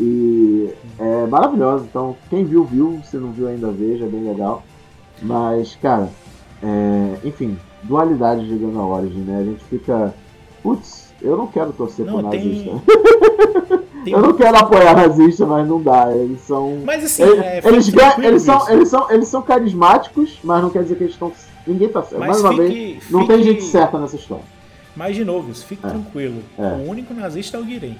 [0.00, 1.84] e é maravilhosa.
[1.88, 3.00] Então, quem viu, viu.
[3.04, 4.62] Se não viu ainda, veja, é bem legal.
[5.22, 6.08] Mas, cara,
[6.62, 9.40] é, enfim, dualidade de Gundam Origin, né?
[9.40, 10.14] A gente fica,
[10.62, 12.82] putz, eu não quero torcer Não, pro tem- nazista.
[14.04, 16.10] Tem- Eu não quero apoiar nazista, mas não dá.
[16.14, 16.78] Eles são.
[16.84, 20.70] Mas assim, Eles, é, eles, ganham- eles são, eles, são, eles são carismáticos, mas não
[20.70, 21.32] quer dizer que eles estão.
[21.66, 22.20] Ninguém tá certo.
[22.20, 22.62] Mas Mais uma fique-
[22.94, 24.44] vez, não fique- tem gente certa nessa história.
[24.96, 25.90] Mas de novo, fique É.
[25.90, 26.42] tranquilo.
[26.56, 26.62] É.
[26.86, 27.98] O único nazista é o Guirem.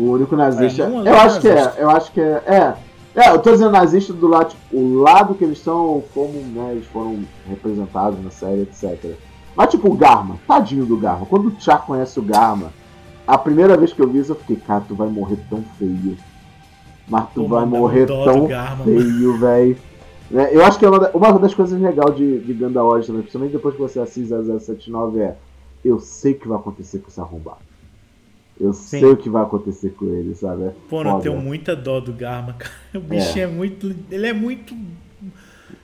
[0.00, 0.84] O único nazista.
[0.84, 1.80] É, é eu acho que é, nazista.
[1.80, 2.42] eu acho que é.
[2.46, 2.74] É,
[3.14, 6.72] é, eu tô dizendo nazista do lado, tipo, o lado que eles são, como né,
[6.72, 9.14] eles foram representados na série, etc.
[9.54, 11.26] Mas tipo, o Garma, tadinho do Garma.
[11.26, 12.72] Quando o Char conhece o Garma,
[13.26, 16.16] a primeira vez que eu vi isso, eu fiquei, cara, tu vai morrer tão feio.
[17.06, 19.76] Mas tu Pô, vai morrer tão Garma, feio, velho.
[20.30, 23.22] Né, Eu acho que é uma, da- uma das coisas legais de, de Origin também,
[23.22, 25.36] principalmente depois que você assiste 0079, é
[25.84, 27.69] eu sei o que vai acontecer com esse arrombado.
[28.60, 29.00] Eu Sim.
[29.00, 30.64] sei o que vai acontecer com ele, sabe?
[30.64, 31.22] É Pô, não foda.
[31.22, 32.70] tenho muita dó do Garma, cara.
[32.94, 33.94] O bichinho é, muito.
[34.10, 34.74] Ele é muito.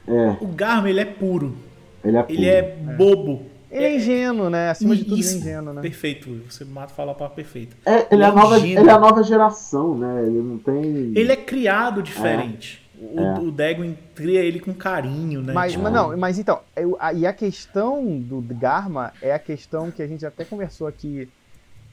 [0.07, 1.57] É, O Garma, ele é puro.
[2.05, 2.39] ele é puro.
[2.39, 2.63] Ele é
[2.97, 3.43] bobo.
[3.71, 4.71] Ele é ingênuo, né?
[4.71, 5.39] Acima de tudo, ele é Isso.
[5.39, 5.83] ingênuo, né?
[5.83, 6.41] Perfeito.
[6.49, 7.77] Você mata falar para perfeito.
[7.85, 8.83] É, ele, é a Ele é nova, ingênuo.
[8.85, 10.23] ele é a nova geração, né?
[10.25, 10.85] Ele não tem.
[11.15, 12.83] Ele é criado diferente.
[12.99, 13.39] O, É.
[13.41, 15.53] o Dagon cria ele com carinho, né?
[15.53, 19.39] Mas, Tipo, mas não, mas então, eu- a- e a questão do Garma é a
[19.39, 21.29] questão que a gente até conversou aqui.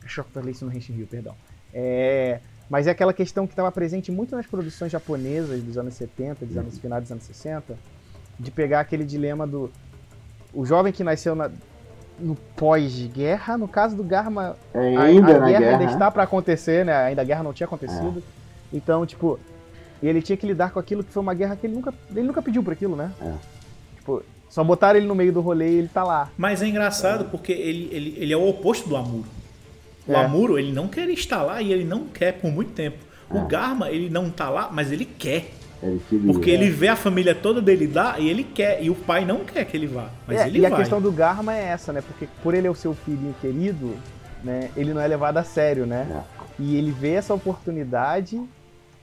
[0.05, 1.33] Acho que eu falei isso no Henshin Rio, perdão.
[1.73, 2.39] É,
[2.69, 6.57] mas é aquela questão que estava presente muito nas produções japonesas dos anos 70, dos
[6.57, 7.75] anos finais dos anos 60,
[8.39, 9.71] de pegar aquele dilema do
[10.53, 11.49] o jovem que nasceu na-
[12.19, 15.71] no pós-guerra, no caso do Garma, É a, ainda a na guerra, guerra.
[15.73, 15.91] ainda né?
[15.93, 16.93] está para acontecer, né?
[16.95, 18.21] Ainda a guerra não tinha acontecido.
[18.71, 19.39] Então, tipo,
[20.01, 22.41] ele tinha que lidar com aquilo que foi uma guerra que ele nunca, ele nunca
[22.41, 23.11] pediu por aquilo, né?
[23.19, 23.33] É.
[23.97, 26.29] Tipo, só botaram ele no meio do rolê e ele tá lá.
[26.37, 29.25] Mas é engraçado porque ele, ele, ele é o oposto do Amuro.
[30.07, 30.15] O É.
[30.15, 32.97] Amuro, ele não quer estar lá e ele não quer por muito tempo.
[33.31, 33.37] É.
[33.37, 35.51] O Garma, ele não tá lá, mas ele quer.
[35.81, 36.31] Ele queria.
[36.33, 38.81] Porque ele vê a família toda dele lá e ele quer.
[38.83, 40.09] E o pai não quer que ele vá.
[40.27, 40.71] Mas É, ele e vai.
[40.71, 42.01] a questão do Garma é essa, né?
[42.01, 43.95] Porque por ele é o seu filhinho querido,
[44.43, 44.69] né?
[44.77, 46.07] Ele não é levado a sério, né?
[46.09, 46.43] É.
[46.59, 48.41] E ele vê essa oportunidade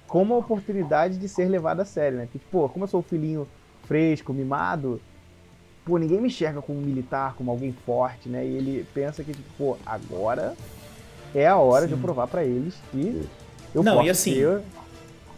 [0.06, 2.28] como a oportunidade de ser levado a sério, né?
[2.30, 3.46] Porque, pô, como eu sou o filhinho
[3.86, 5.00] fresco, mimado,
[5.84, 8.44] pô, ninguém me enxerga como um militar, como alguém forte, né?
[8.44, 10.54] E ele pensa que, tipo, pô, agora
[11.34, 12.02] é a hora de eu Sim.
[12.02, 13.26] provar pra eles que
[13.74, 14.60] eu Não, posso e assim, ser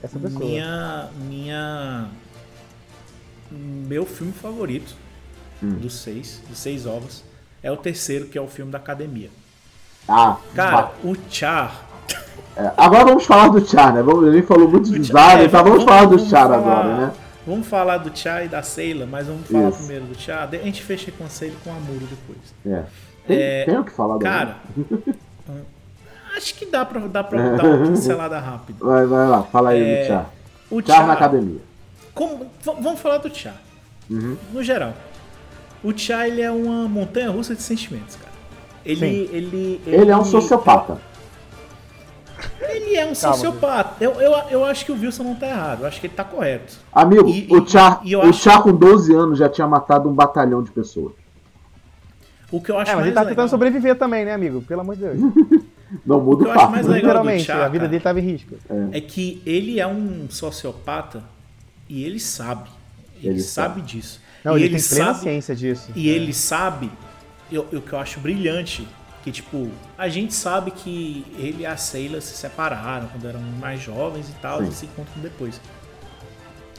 [0.03, 0.45] essa pessoa.
[0.45, 1.09] Minha.
[1.29, 2.09] Minha.
[3.51, 4.95] Meu filme favorito
[5.63, 5.75] Hum.
[5.79, 7.23] dos seis, dos seis ovos,
[7.63, 9.31] é o terceiro, que é o filme da academia.
[10.09, 11.87] Ah, Cara, o Char.
[12.57, 14.03] é, agora vamos falar do Char, né?
[14.03, 16.97] Vamos, ele falou muito de O Zara, é, então vamos, falar do Char falar- agora,
[17.07, 17.13] né?
[17.47, 19.79] Vamos falar do Chá e da Seila, mas vamos falar Isso.
[19.79, 20.49] primeiro do Chá.
[20.51, 22.39] A gente fecha com a Seila e com a Amuro depois.
[22.67, 22.85] É.
[23.27, 24.57] Tem, É, tem o que falar do Cara,
[26.37, 28.79] acho que dá pra, dá pra dar uma pincelada rápida.
[28.85, 30.31] Vai, vai lá, fala aí É, do Char.
[30.71, 31.61] O Char na academia.
[32.15, 33.55] como- vamos falar do Chá,
[34.11, 34.37] Uhum.
[34.53, 34.93] no geral.
[35.83, 38.31] O Chá, ele é uma montanha russa de sentimentos, cara.
[38.85, 39.35] Ele, Sim.
[39.37, 40.99] ele, Ele é um sociopata.
[42.61, 43.95] Ele é um Calma, sociopata.
[44.03, 45.81] Eu, eu, eu acho que o Wilson não tá errado.
[45.83, 46.75] Eu acho que ele tá correto.
[46.93, 50.09] Amigo, E- o e- Char, e eu o Char com 12 anos já tinha matado
[50.09, 51.13] um batalhão de pessoas.
[52.51, 53.35] O que eu acho É, mas mais ele tá legal...
[53.35, 54.63] tentando sobreviver também, né, amigo?
[54.63, 55.19] Pelo amor de Deus.
[56.07, 56.71] Não O muda que o eu acho fato.
[56.71, 58.55] mais legal do a vida cara, dele tava em risco.
[58.93, 61.23] é que ele é um sociopata
[61.89, 62.71] e ele sabe.
[63.19, 64.21] Ele, Ele sabe disso.
[64.45, 65.91] Não, e ele, tem plena sabe, ciência disso.
[65.95, 66.91] E ele sabe,
[67.51, 68.87] eu- o que eu acho brilhante,
[69.23, 73.81] que tipo, a gente sabe que ele e a Seila se separaram quando eram mais
[73.81, 74.69] jovens e tal, Sim.
[74.71, 75.61] e se encontram depois.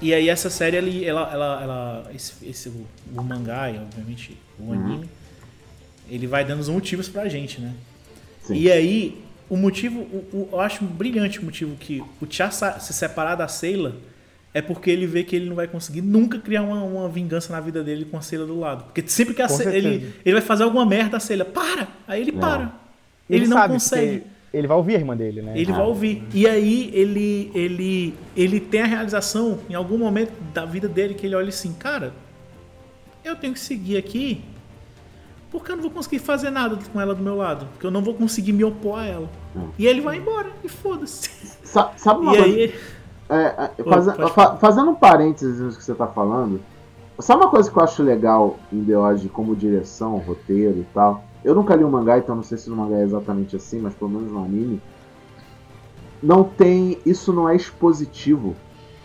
[0.01, 2.85] E aí essa série, ele, ela, ela, ela esse, esse- o,
[3.15, 4.73] o mangá e obviamente o Uhum.
[4.73, 5.09] anime,
[6.09, 7.73] ele vai dando os motivos pra gente, né?
[8.43, 8.55] Sim.
[8.55, 9.17] E aí,
[9.49, 13.47] o motivo, o- o- eu acho brilhante o motivo que o Tia se separar da
[13.47, 13.95] Seila
[14.53, 17.59] é porque ele vê que ele não vai conseguir nunca criar uma, uma vingança na
[17.59, 18.83] vida dele com a Seila do lado.
[18.85, 21.87] Porque sempre que a Seila, ele, ele vai fazer alguma merda, a Seila, para!
[22.07, 22.73] Aí ele para.
[23.29, 24.23] Ele, não sabe, consegue.
[24.53, 25.53] Ele vai ouvir a irmã dele, né?
[25.55, 26.23] Ele vai ouvir.
[26.31, 31.25] E aí ele, ele, ele tem a realização em algum momento da vida dele que
[31.25, 32.13] ele olha assim, cara,
[33.25, 34.41] eu tenho que seguir aqui
[35.53, 37.65] porque eu não vou conseguir fazer nada com ela do meu lado.
[37.71, 39.29] Porque eu não vou conseguir me opor a ela.
[39.55, 39.69] Hum.
[39.79, 41.29] E ele vai embora e foda-se.
[41.63, 42.55] Sa- Sabe uma E coisa?
[42.57, 42.75] aí.
[43.29, 44.57] É, é, Oi, faze- pode fa- falar.
[44.57, 46.59] fazendo um parênteses nisso que você tá falando,
[47.19, 51.23] sabe uma coisa que eu acho legal em The Odd como direção, roteiro e tal?
[51.43, 53.93] Eu nunca li o mangá, então não sei se o mangá é exatamente assim, mas
[53.93, 54.81] pelo menos no anime.
[56.21, 56.97] Não tem.
[57.05, 58.55] Isso não é expositivo.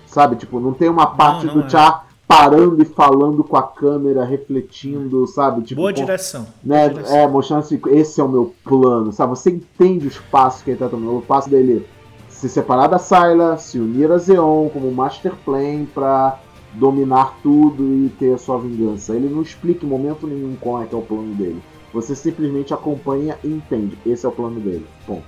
[0.06, 0.36] Sabe?
[0.36, 1.68] Tipo, não tem uma parte não do é.
[1.68, 5.62] Char parando e falando com a câmera, refletindo, sabe?
[5.62, 6.46] Tipo, Boa direção.
[6.62, 7.16] né, Boa direção.
[7.16, 9.30] é, mostrando assim, esse é o meu plano, sabe?
[9.30, 11.18] Você entende os passos que ele tá tomando.
[11.18, 11.86] O passo dele
[12.28, 16.38] se separar da Syla, se unir a Zeon como Master Plan pra
[16.74, 19.16] dominar tudo e ter a sua vingança.
[19.16, 21.60] Ele não explica em momento nenhum qual é que é o plano dele.
[21.94, 23.98] Você simplesmente acompanha e entende.
[24.04, 24.86] Esse é o plano dele.
[25.06, 25.24] Ponto.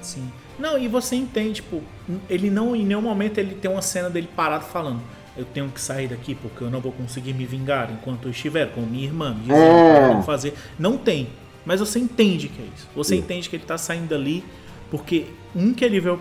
[0.00, 0.24] Sim.
[0.58, 1.80] Não, e você entende, tipo,
[2.28, 5.00] ele não, em nenhum momento ele tem uma cena dele parado falando.
[5.40, 8.70] Eu tenho que sair daqui porque eu não vou conseguir me vingar enquanto eu estiver
[8.72, 9.34] com minha irmã.
[9.34, 9.64] Me dizendo É.
[9.64, 10.54] o que eu tenho que fazer.
[10.78, 11.28] Não tem.
[11.64, 12.88] Mas você entende que é isso.
[12.94, 13.20] Você Sim.
[13.20, 14.44] entende que ele tá saindo dali
[14.90, 16.14] porque um que ele vê a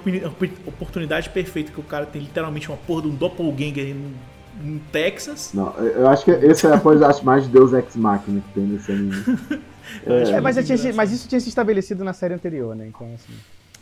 [0.68, 4.12] oportunidade perfeita que o cara tem literalmente uma porra de um doppelganger no,
[4.74, 5.52] no Texas.
[5.54, 8.64] Não, eu acho que essa é a coisa acho, mais Deus Ex Machina que tem
[8.64, 9.16] nesse anime.
[10.06, 12.86] Acho É, mas, tinha, mas isso tinha se estabelecido na série anterior, né?
[12.88, 13.34] Então, assim.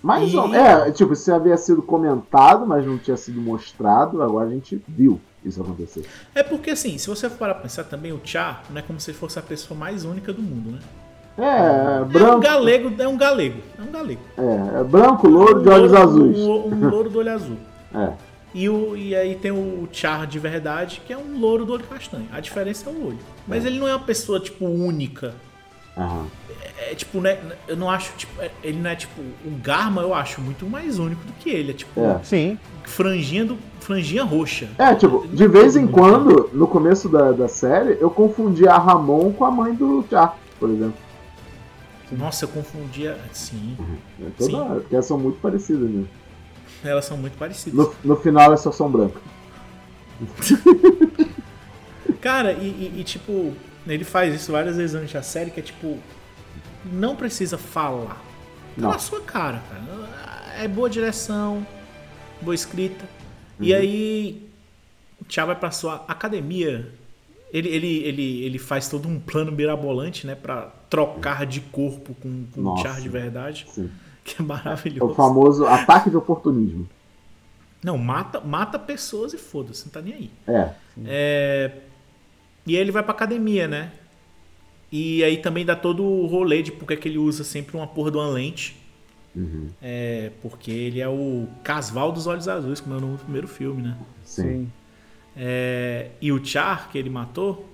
[0.01, 4.21] Mas, E- é, tipo, isso havia sido comentado, mas não tinha sido mostrado.
[4.21, 6.05] Agora a gente viu isso acontecer.
[6.35, 8.99] É porque assim, se você for parar pra pensar também, o Chá não é como
[8.99, 10.79] se ele fosse a pessoa mais única do mundo, né?
[11.39, 13.59] É, É um branco, galego, é um galego.
[13.77, 14.21] É um galego.
[14.37, 16.37] é, é branco, louro, de Um olhos louro- azuis.
[16.39, 17.57] Um, um louro do olho azul.
[17.93, 18.09] É,
[18.55, 21.83] E, o, e aí tem o Char de verdade, que é um louro do olho
[21.83, 22.27] castanho.
[22.31, 23.19] A diferença é o olho.
[23.47, 25.35] Mas ele não é uma pessoa, tipo, única.
[25.97, 26.25] Aham.
[26.89, 27.37] É tipo, né?
[27.67, 29.19] Eu não acho, tipo, é- ele não é tipo.
[29.43, 31.71] O Garma eu acho muito mais único do que ele.
[31.71, 32.19] É tipo, É.
[32.23, 32.57] Sim.
[32.85, 34.69] franjinha, do, franjinha roxa.
[34.77, 39.33] É, tipo, de vez em quando, no começo da, da série, eu confundia a Ramon
[39.33, 40.93] com a mãe do Char, por exemplo.
[42.11, 43.17] Nossa, eu confundia.
[43.33, 43.75] Sim,
[44.21, 44.55] É toda Sim.
[44.55, 46.05] hora, porque elas são muito parecidas, né?
[46.83, 47.77] elas são muito parecidas.
[47.77, 49.21] No, no final elas só são brancas.
[52.21, 53.53] Cara, e, e- e, tipo,
[53.93, 55.97] ele faz isso várias vezes durante a série, que é tipo,
[56.85, 58.15] não precisa falar.
[58.75, 58.91] Tá Não.
[58.91, 60.57] na sua cara, cara.
[60.61, 61.65] É boa direção,
[62.41, 63.05] boa escrita.
[63.59, 63.79] E Uhum.
[63.79, 64.49] aí,
[65.21, 66.91] o vai pra sua academia.
[67.51, 70.35] Ele, ele, ele, ele faz todo um plano mirabolante, né?
[70.35, 72.77] Pra trocar de corpo com, com o.
[72.77, 73.65] Char de verdade.
[73.73, 73.89] Sim.
[74.23, 75.11] Que é É maravilhoso.
[75.11, 76.87] o famoso ataque de oportunismo.
[77.83, 80.31] Não, mata, mata pessoas e foda-se, não tá nem aí.
[80.47, 80.69] É.
[81.05, 81.71] É,
[82.67, 83.91] E aí ele vai pra academia, né?
[84.91, 88.11] E aí também dá todo o rolê de porque que ele usa sempre uma porra
[88.11, 88.75] de uma lente.
[89.35, 89.67] Uhum.
[89.81, 93.47] É, porque ele é o Casval dos Olhos Azuis, como é o nome do primeiro
[93.47, 93.95] filme, né?
[94.23, 94.69] Sim.
[95.35, 97.67] É, e o Char, que ele matou,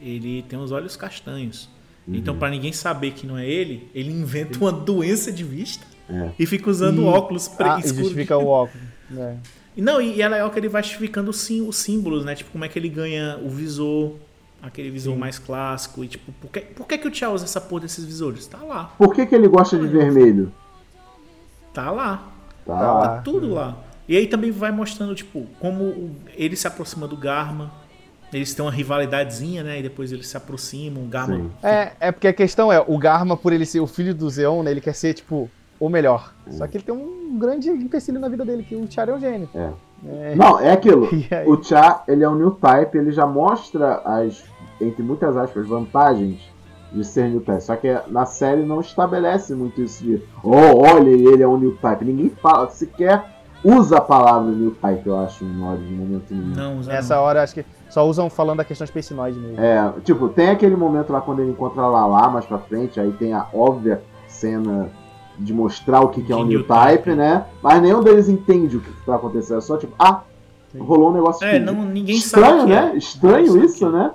[0.00, 1.68] ele tem os olhos castanhos.
[2.10, 6.30] Então, pra ninguém saber que não é ele, ele inventa uma doença de vista É.
[6.38, 8.86] e fica usando E- óculos pre- Ah, e justifica o óculos.
[9.14, 9.36] É.
[9.76, 12.34] E Não, e, e é legal que ele vai justificando sim, os símbolos, né?
[12.34, 14.14] Tipo, como é que ele ganha o visor,
[14.62, 16.02] aquele visor mais clássico.
[16.04, 18.46] E tipo, por que, por que, que o Tchau usa essa porra desses visores?
[18.46, 20.52] Tá lá, Por que, que ele gosta de vermelho?
[21.72, 22.28] tá lá.
[22.66, 22.92] Tá Tá lá.
[23.00, 23.20] lá.
[23.22, 23.76] Tudo lá.
[24.08, 27.70] E aí também vai mostrando, tipo, como ele se aproxima do Garma.
[28.32, 29.78] Eles têm uma rivalidadezinha, né?
[29.78, 31.04] E depois eles se aproximam.
[31.04, 31.36] O Garma.
[31.36, 31.50] Sim.
[31.62, 34.62] É, é porque a questão é, o Garma, por ele ser o filho do Zeon,
[34.62, 35.48] né, ele quer ser, tipo,
[35.80, 36.34] o melhor.
[36.50, 39.20] Só que ele tem um grande empecilho na vida dele, que o Char é um
[39.20, 39.48] gênio.
[39.54, 39.70] É.
[40.06, 40.34] É.
[40.34, 41.08] Não, é aquilo.
[41.46, 44.44] O Cha, ele é um new type, ele já mostra as,
[44.80, 46.40] entre muitas aspas, vantagens
[46.92, 47.62] de ser new type.
[47.62, 51.76] Só que na série não estabelece muito isso de, oh, olha, ele é um new
[51.76, 52.04] type.
[52.04, 53.24] Ninguém fala, sequer
[53.64, 56.54] usa a palavra new type, eu acho, em Origin, no momento nenhum.
[56.54, 57.22] Não, usa Nessa não.
[57.22, 59.60] hora, acho que só usam falando da questão especinoide mesmo.
[59.60, 63.10] É, tipo, tem aquele momento lá quando ele encontra a Lala mais pra frente, aí
[63.12, 64.90] tem a óbvia cena
[65.38, 67.14] de mostrar o que, que é um new type, type.
[67.14, 67.46] né?
[67.62, 69.58] Mas nenhum deles entende o que, que tá acontecendo.
[69.58, 70.22] É só tipo, ah,
[70.78, 72.70] rolou um negócio É, não, ninguém Estranho, sabe.
[72.70, 72.90] né?
[72.94, 72.96] é.
[72.98, 73.90] Estranho Ninguém sabe isso, é.
[73.90, 74.10] né?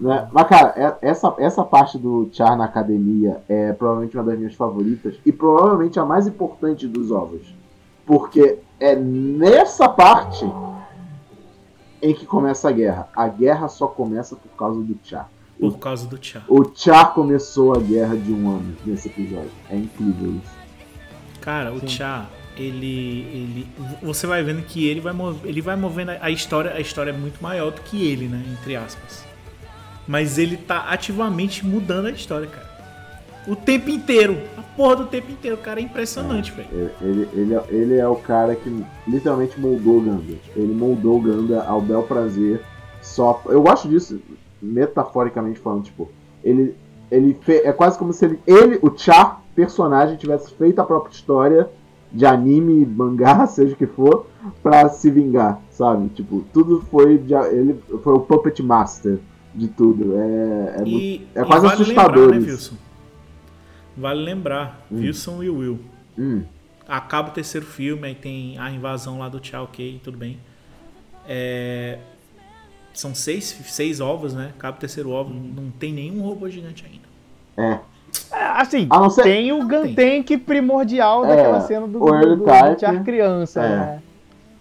[0.00, 0.28] né?
[0.32, 4.54] Mas, cara, é- essa, essa parte do Char na academia é provavelmente uma das minhas
[4.54, 7.54] favoritas e provavelmente a mais importante dos ovos.
[8.06, 10.44] Porque é nessa parte
[12.00, 13.08] em que começa a guerra.
[13.14, 15.28] A guerra só começa por causa do Char.
[15.60, 16.42] Por causa do Chá.
[16.48, 19.52] O Char começou a guerra de um ano nesse episódio.
[19.70, 20.61] É incrível isso.
[21.42, 21.88] Cara, o Sim.
[21.88, 22.26] Chá,
[22.56, 23.66] ele, ele.
[24.02, 26.72] Você vai vendo que ele vai, mov- ele vai movendo a história.
[26.72, 28.42] A história é muito maior do que ele, né?
[28.58, 29.24] Entre aspas.
[30.08, 32.70] Mas ele tá ativamente mudando a história, cara.
[33.46, 34.38] O tempo inteiro.
[34.56, 35.56] A porra do tempo inteiro.
[35.58, 36.68] Cara, é impressionante, velho.
[36.72, 40.34] Ele, ele, ele, é- ele é o cara que literalmente moldou o Ganda.
[40.56, 42.60] Ele moldou o Ganda ao bel prazer.
[43.00, 44.20] Só, eu gosto disso,
[44.60, 46.08] metaforicamente falando, tipo,
[46.44, 46.74] ele,
[47.10, 51.12] ele fe, é quase como se ele, ele, o Char, personagem, tivesse feito a própria
[51.12, 51.70] história
[52.10, 54.26] de anime, mangá, seja o que for,
[54.62, 56.08] pra se vingar, sabe?
[56.10, 59.18] Tipo, tudo foi de, ele foi o puppet master
[59.54, 60.16] de tudo.
[60.16, 62.72] É, é muito E, é e quase vale assustador lembrar, né, isso.
[62.72, 62.76] Wilson?
[63.96, 64.98] Vale lembrar, Hum.
[65.00, 65.78] Wilson e Will.
[66.18, 66.42] hum,
[66.88, 70.38] Acaba o terceiro filme, aí tem a invasão lá do Tchau, ok, tudo bem.
[71.26, 71.98] É,
[72.92, 74.52] São seis, seis ovos, né?
[74.56, 77.08] Acaba o terceiro ovo, não tem nenhum robô gigante ainda.
[77.56, 77.80] É,
[78.56, 82.44] assim, A não ser- tem o Gantank primordial É, daquela cena do, do, do.
[82.78, 83.68] Char criança, É.
[83.68, 83.98] né?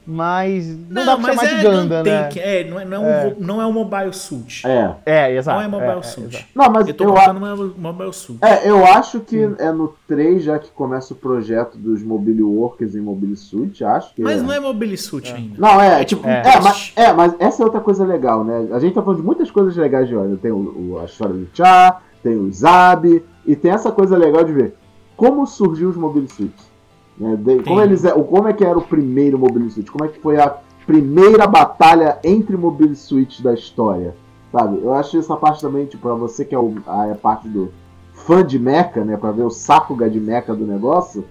[0.04, 2.30] Mas não, dá pra mas chamar é de Ganda, né?
[2.38, 3.36] É, não é, não é, um, É.
[3.40, 4.66] não é um mobile suit.
[4.66, 4.96] é.
[5.06, 5.60] É, exato.
[5.60, 6.28] não é mobile é, suit.
[6.36, 6.46] exato.
[6.56, 8.40] Não, mas Eu tô eu, colocando mobile, mobile suit.
[8.44, 12.96] É, eu acho que é no 3 já que começa o projeto dos Mobile Workers
[12.96, 14.44] em Mobile Suit, acho que Mas é.
[14.44, 15.54] não é mobile suit ainda.
[15.60, 18.70] Não, é, é tipo, é, mas, é, mas essa é outra coisa legal, né?
[18.72, 20.36] A gente tá falando de muitas coisas legais de olha.
[20.36, 20.58] Tem o,
[20.94, 24.76] o- a história do Cha, tem o Zab, e tem essa coisa legal de ver
[25.18, 26.70] como surgiu os Mobile Suits.
[27.18, 27.36] Né?
[27.36, 29.92] De- como, eles, é- como é que era o primeiro Mobile Suit?
[29.92, 30.56] Como é que foi a
[30.88, 34.16] primeira batalha entre Mobile Suits da história?
[34.52, 34.80] Sabe?
[34.82, 37.72] Eu acho essa parte também, tipo, pra você que é o- a, a parte do
[38.14, 39.16] fã de mecha, né?
[39.16, 41.24] Pra ver o sacuga de mecha do negócio,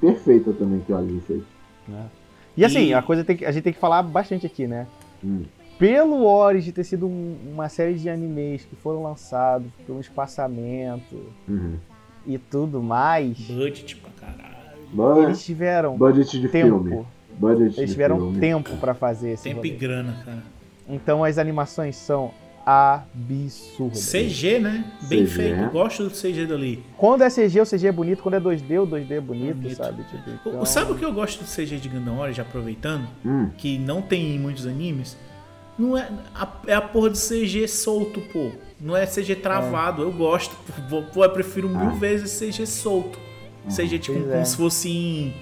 [0.00, 1.42] perfeita também que o Alien fez.
[2.56, 4.86] E assim, E- a coisa tem que, a gente tem que falar bastante aqui, né?
[5.24, 5.42] Hum.
[5.78, 11.16] Pelo Origin ter sido um- uma série de animes que foram lançados pelo espaçamento
[11.48, 11.76] Uhum.
[12.26, 15.22] e tudo mais, Budget pra caralho.
[15.24, 16.82] Eles tiveram budget de tempo.
[16.84, 17.06] filme.
[17.38, 18.40] Budget Eles de tiveram filme.
[18.40, 19.78] tempo pra fazer esse Tempo e rolê.
[19.80, 20.42] grana, cara.
[20.88, 22.32] Então as animações são
[22.66, 23.98] absurdas.
[24.10, 24.84] CG, né?
[25.08, 25.70] Bem CG, feito.
[25.70, 26.82] Gosto do CG dali.
[26.96, 28.22] Quando é CG, o CG é bonito.
[28.22, 29.76] Quando é 2D, o 2D é bonito, Bonito.
[29.76, 30.02] sabe?
[30.04, 33.06] Tipo, O- então- Sabe o que eu gosto do CG de Gundam Origin, aproveitando?
[33.24, 33.48] Hum.
[33.56, 35.16] Que não tem em muitos animes?
[35.78, 38.50] Não é, a, é a porra do CG solto, pô.
[38.80, 40.02] Não é CG travado.
[40.02, 40.56] Eu gosto.
[41.12, 41.94] Pô, eu prefiro mil Ah.
[41.94, 43.18] vezes CG solto.
[43.68, 44.44] CG, tipo, como é.
[44.44, 45.34] se fosse em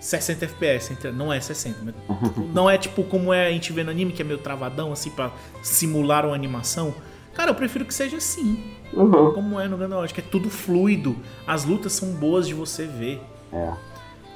[0.00, 0.96] 60 FPS.
[1.14, 4.12] Não é 60, mas tipo, não é tipo como é a gente vê no anime,
[4.12, 5.30] que é meio travadão, assim, pra
[5.62, 6.94] simular uma animação.
[7.34, 8.62] Cara, eu prefiro que seja assim.
[8.92, 9.32] Uhum.
[9.32, 11.16] Como é no Gundam Origin, que é tudo fluido.
[11.46, 13.20] As lutas são boas de você ver.
[13.52, 13.72] É.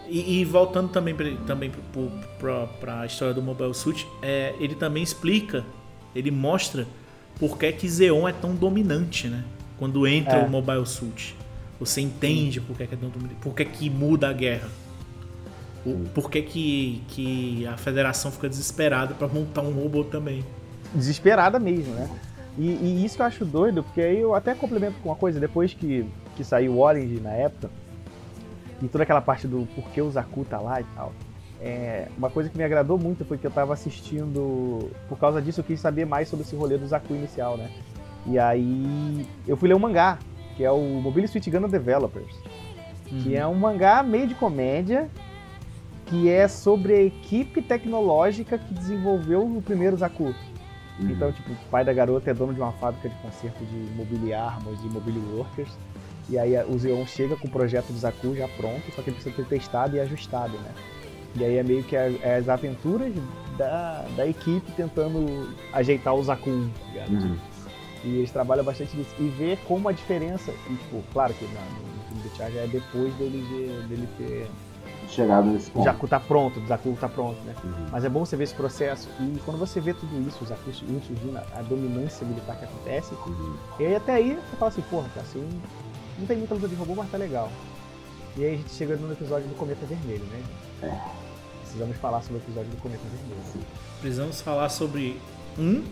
[0.08, 1.70] E, e voltando também, pra, também
[2.80, 5.64] pra história do Mobile Suit, é, ele também explica,
[6.14, 6.86] ele mostra
[7.38, 9.44] por que, que Zeon é tão dominante, né?
[9.78, 10.44] Quando entra É.
[10.44, 11.36] o Mobile Suit.
[11.78, 14.68] Você entende por que, que é tão dominante, por que, que muda a guerra.
[15.84, 20.42] O- por que, que, que a federação fica desesperada pra montar um robô também.
[20.94, 22.08] desesperada mesmo, né?
[22.58, 25.38] E, e isso que eu acho doido, porque aí eu até complemento com uma coisa,
[25.38, 27.68] depois que, que saiu o Orange na época,
[28.82, 31.12] e toda aquela parte do porquê o Zaku tá lá e tal,
[31.60, 35.60] é, uma coisa que me agradou muito foi que eu tava assistindo, por causa disso
[35.60, 37.70] eu quis saber mais sobre esse rolê do Zaku inicial, né?
[38.26, 40.18] E aí eu fui ler um mangá,
[40.56, 42.34] que é o Mobile Suit Gundam Developers,
[43.22, 45.08] que é um mangá meio de comédia,
[46.06, 50.34] que é sobre a equipe tecnológica que desenvolveu o primeiro Zaku.
[50.98, 51.10] Uhum.
[51.10, 54.32] Então, tipo, o pai da garota é dono de uma fábrica de conserto de mobile
[54.32, 55.76] armas, de mobile workers.
[56.28, 59.10] E aí a- o Zeon chega com o projeto do Zaku já pronto, só que
[59.10, 60.70] ele precisa ter testado e ajustado, né?
[61.36, 63.12] E aí é meio que a- é as aventuras
[63.56, 67.10] da, da equipe tentando ajeitar o tá ligado?
[67.12, 67.36] Uhum.
[68.04, 69.10] E eles trabalham bastante nisso.
[69.18, 70.50] E ver como a diferença.
[70.70, 74.46] E, tipo, claro que na- no filme do Thiago é depois dele, de- dele ter.
[75.08, 75.84] Chegado nesse O ponto.
[75.84, 77.54] Jacu tá pronto, o Zaku tá pronto, né?
[77.62, 77.86] Uhum.
[77.92, 79.08] Mas é bom você ver esse processo.
[79.20, 83.14] E quando você vê tudo isso, os Zaku surgindo, a dominância militar que acontece.
[83.26, 83.54] Uhum.
[83.78, 85.48] E aí até aí você fala assim, porra, cara, assim,
[86.18, 87.50] não tem muita luta de robô, mas tá legal.
[88.36, 90.42] E aí a gente chega no episódio do Cometa Vermelho, né?
[90.82, 90.92] É.
[91.62, 93.66] Precisamos falar sobre o episódio do Cometa Vermelho.
[94.00, 95.20] Precisamos falar sobre
[95.58, 95.82] um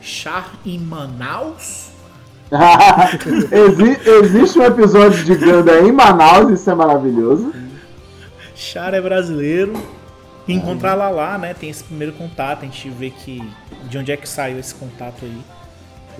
[0.00, 1.90] char em Manaus.
[3.52, 7.52] Exi- existe um episódio de Ganda em Manaus, isso é maravilhoso.
[8.54, 9.72] Char é brasileiro.
[10.48, 11.52] Encontrar Lala, né?
[11.52, 13.38] Tem esse primeiro contato, a gente vê que
[13.84, 15.42] de onde é que saiu esse contato aí.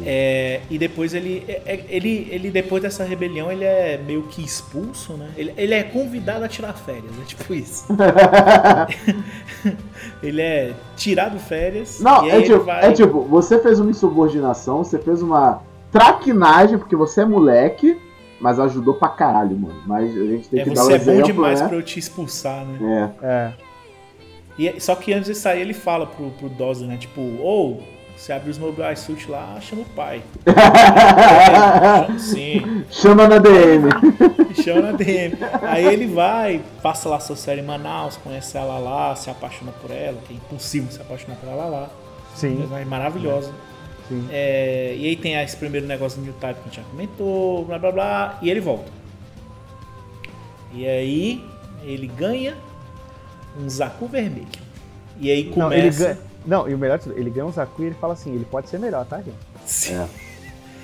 [0.07, 4.43] É, e depois ele, é- é- ele, ele, depois dessa rebelião, ele é meio que
[4.45, 5.31] expulso, né?
[5.37, 7.87] Ele, ele é convidado a tirar férias, é tipo isso.
[10.23, 12.01] ele é tirado férias.
[12.01, 12.87] Não, e é tipo, vai...
[12.87, 17.99] é tipo, você fez uma insubordinação, você fez uma traquinagem, porque você é moleque,
[18.41, 19.83] mas ajudou pra caralho, mano.
[19.87, 21.69] Mas a gente tem É, que dar o você é bom exemplo, demais né?
[21.69, 23.13] pra eu te expulsar, né?
[23.23, 23.27] É.
[23.27, 23.53] É.
[24.59, 26.97] E, só que antes de sair, ele fala pro, pro Dose, né?
[26.97, 27.81] Tipo, ou
[28.19, 30.23] você abre os mobile suit lá, chama o pai.
[32.19, 33.89] Sim, Chama na DM.
[34.63, 35.35] chama na DM.
[35.63, 39.91] Aí ele vai, passa lá sua série em Manaus, conhece a Lala, se apaixona por
[39.91, 41.91] ela, que é impossível se apaixonar pela Lala.
[42.35, 43.53] Sim, É maravilhosa.
[44.09, 44.27] sim.
[44.31, 47.65] É, e aí tem esse primeiro negócio do New Type que a gente já comentou,
[47.65, 48.91] blá blá blá, e ele volta.
[50.73, 51.45] E aí
[51.83, 52.55] ele ganha
[53.61, 54.47] um Zaku vermelho.
[55.21, 56.05] E aí Não, ele começa.
[56.05, 56.28] ganha.
[56.49, 58.45] Não, e o melhor de tudo, ele ganha um Zaku e ele fala assim, ele
[58.45, 59.37] pode ser melhor, tá, gente?
[59.67, 59.95] Sim.
[59.95, 60.09] É.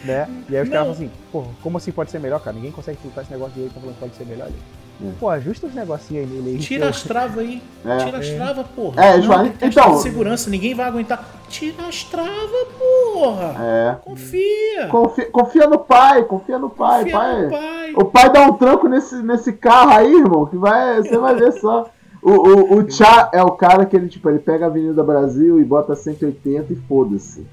[0.07, 0.29] Né?
[0.51, 0.77] E aí os Não.
[0.77, 2.55] caras falam assim, pô, como assim pode ser melhor, cara?
[2.55, 4.49] Ninguém consegue lutar esse negócio de ele, tá falando que pode ser melhor.
[4.49, 4.57] Ele,
[5.03, 5.11] É.
[5.19, 6.59] Pô, ajusta os negocinhos aí nele aí.
[6.59, 7.63] Tira as travas aí.
[7.85, 7.97] É.
[8.05, 9.05] Tira as travas, porra.
[9.05, 11.25] É, Não, João, questão então- segurança, ninguém vai aguentar.
[11.49, 13.55] Tira as travas, porra.
[13.59, 13.97] É.
[14.03, 14.87] Confia.
[14.91, 17.43] Confia, confia no pai, confia no pai, Confia pai.
[17.43, 17.93] no pai.
[17.97, 21.53] O pai dá um tranco nesse, nesse carro aí, irmão, que vai, você vai ver
[21.55, 21.87] só.
[22.25, 25.61] O, o, o Chá é o cara que ele, tipo, ele pega a Avenida Brasil
[25.61, 27.47] e bota 180 e foda-se.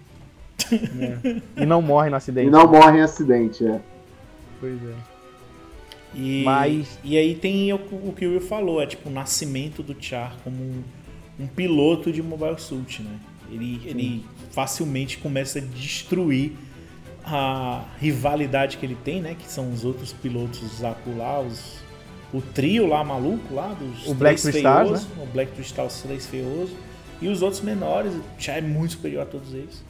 [1.57, 2.47] E não morre no acidente.
[2.47, 3.81] E não morre em acidente, é.
[4.61, 4.95] Pois é.
[6.15, 9.83] E, Mas- e aí tem o, o que o Will falou, é tipo o nascimento
[9.83, 10.83] do Char como um,
[11.39, 13.19] um piloto de Mobile Suit, né?
[13.51, 16.53] Ele, ele facilmente começa a destruir
[17.25, 19.35] a rivalidade que ele tem, né?
[19.37, 21.81] Que são os outros pilotos Zaku lá, os,
[22.33, 26.71] o trio lá maluco lá, dos O Black Stars, feiosos, o Black os três feiosos.
[27.21, 29.83] E os outros menores, o Char é muito superior a todos eles.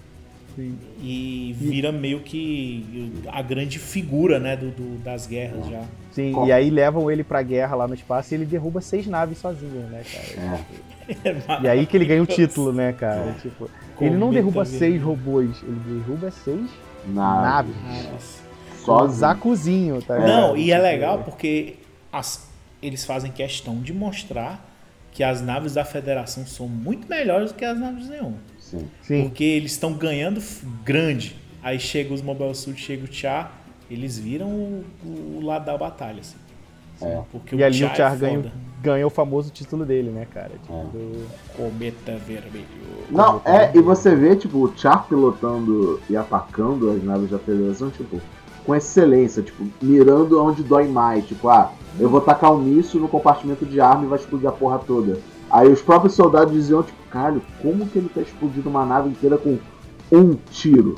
[0.54, 0.78] Sim.
[1.02, 5.82] E vira meio que a grande figura, né, do, do- das guerras já.
[6.12, 6.46] Sim, Qual?
[6.46, 9.88] e aí levam ele pra guerra lá no espaço e ele derruba seis naves sozinho,
[9.90, 10.64] né, cara?
[11.16, 11.64] É.
[11.64, 13.34] E aí que ele ganha o título, né, cara?
[13.42, 13.70] Tipo,
[14.02, 14.80] ele não derruba vermelho.
[14.80, 16.70] seis robôs, ele derruba seis
[17.08, 17.76] Na, naves.
[18.84, 19.20] sozinho.
[19.20, 20.38] Zacuzinho, tá É, ligado?
[20.42, 21.76] Não, e é legal porque
[22.12, 22.48] as-
[22.82, 24.68] eles fazem questão de mostrar
[25.12, 28.34] que as naves da Federação são muito melhores do que as naves Neon.
[28.60, 28.88] Sim.
[29.02, 30.42] Sim, Porque eles estão ganhando
[30.84, 31.36] grande.
[31.62, 34.86] Aí chega os Mobile Suit, chega o Char, eles viram o,
[35.38, 36.22] o lado da batalha.
[36.22, 36.38] Assim.
[37.02, 37.22] É.
[37.32, 38.52] Porque e ali o Char Char é ganha,
[38.82, 40.52] ganha o famoso título dele, né, cara?
[40.62, 40.84] Tipo, É.
[40.86, 42.66] do- Cometa Vermelho.
[43.10, 47.90] Não, é, e você vê, tipo, o Char pilotando e atacando as naves da Federação,
[47.90, 48.22] tipo,
[48.66, 51.26] com excelência, tipo, mirando onde dói mais.
[51.26, 54.52] Tipo, ah, eu vou tacar um míssil no compartimento de arma e vai explodir a
[54.52, 55.20] porra toda.
[55.50, 59.38] Aí os próprios soldados diziam, tipo, caralho, como que ele tá explodindo uma nave inteira
[59.38, 59.58] com
[60.12, 60.96] um tiro?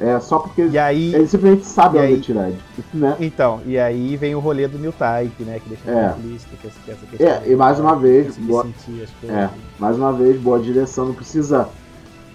[0.00, 2.50] É só porque E aí, ele simplesmente sabe onde aí- atirar,
[2.94, 3.16] né?
[3.18, 5.58] então, e aí vem o rolê do New Type, né?
[5.58, 6.10] Que deixa É.
[6.10, 9.08] explícito, que essa, que essa questão É, e mais uma vez, conseguir boa- sentir.
[9.28, 11.68] É, mais uma vez, boa direção, não precisa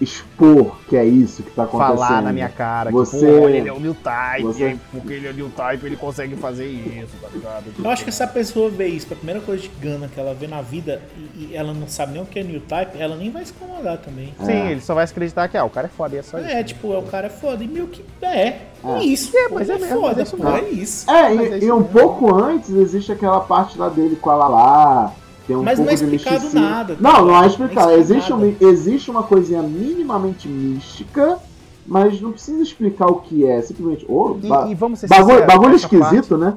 [0.00, 1.96] expor que é isso que tá acontecendo.
[1.98, 4.80] Falar na minha cara, Você- que, pô, ele é o New Type, você- e aí,
[4.92, 7.64] porque ele é o New Type, ele consegue fazer isso, tá ligado?
[7.82, 10.46] Eu acho que essa pessoa vê isso, a primeira coisa de Gana que ela vê
[10.46, 11.00] na vida
[11.36, 13.52] e, e ela não sabe nem o que é New Type, ela nem vai se
[13.52, 14.34] incomodar também.
[14.44, 14.70] Sim, É.
[14.72, 16.48] ele só vai se acreditar que, ah, o cara é foda, e é só isso.
[16.48, 17.62] É, tipo, é, o cara é foda.
[17.64, 18.34] E meio que é.
[18.34, 19.02] É, É.
[19.04, 19.30] isso.
[19.36, 21.10] É, mas é é mesmo, foda, mas é isso pô, é isso.
[21.10, 21.88] É, Mas é e, isso e um mesmo.
[21.92, 25.12] pouco antes existe aquela parte lá dele com a Lala.
[25.46, 27.88] Tem um Mas não pouco é de explicado nada, tá Não, não é explicado.
[27.88, 31.38] Não é existe, um- existe uma coisinha minimamente mística,
[31.86, 33.60] mas não precisa explicar o que é.
[33.60, 36.56] Simplesmente, ô, E, ba- e vamos ser bagulho, sinceros, bagulho essa esquisito, né?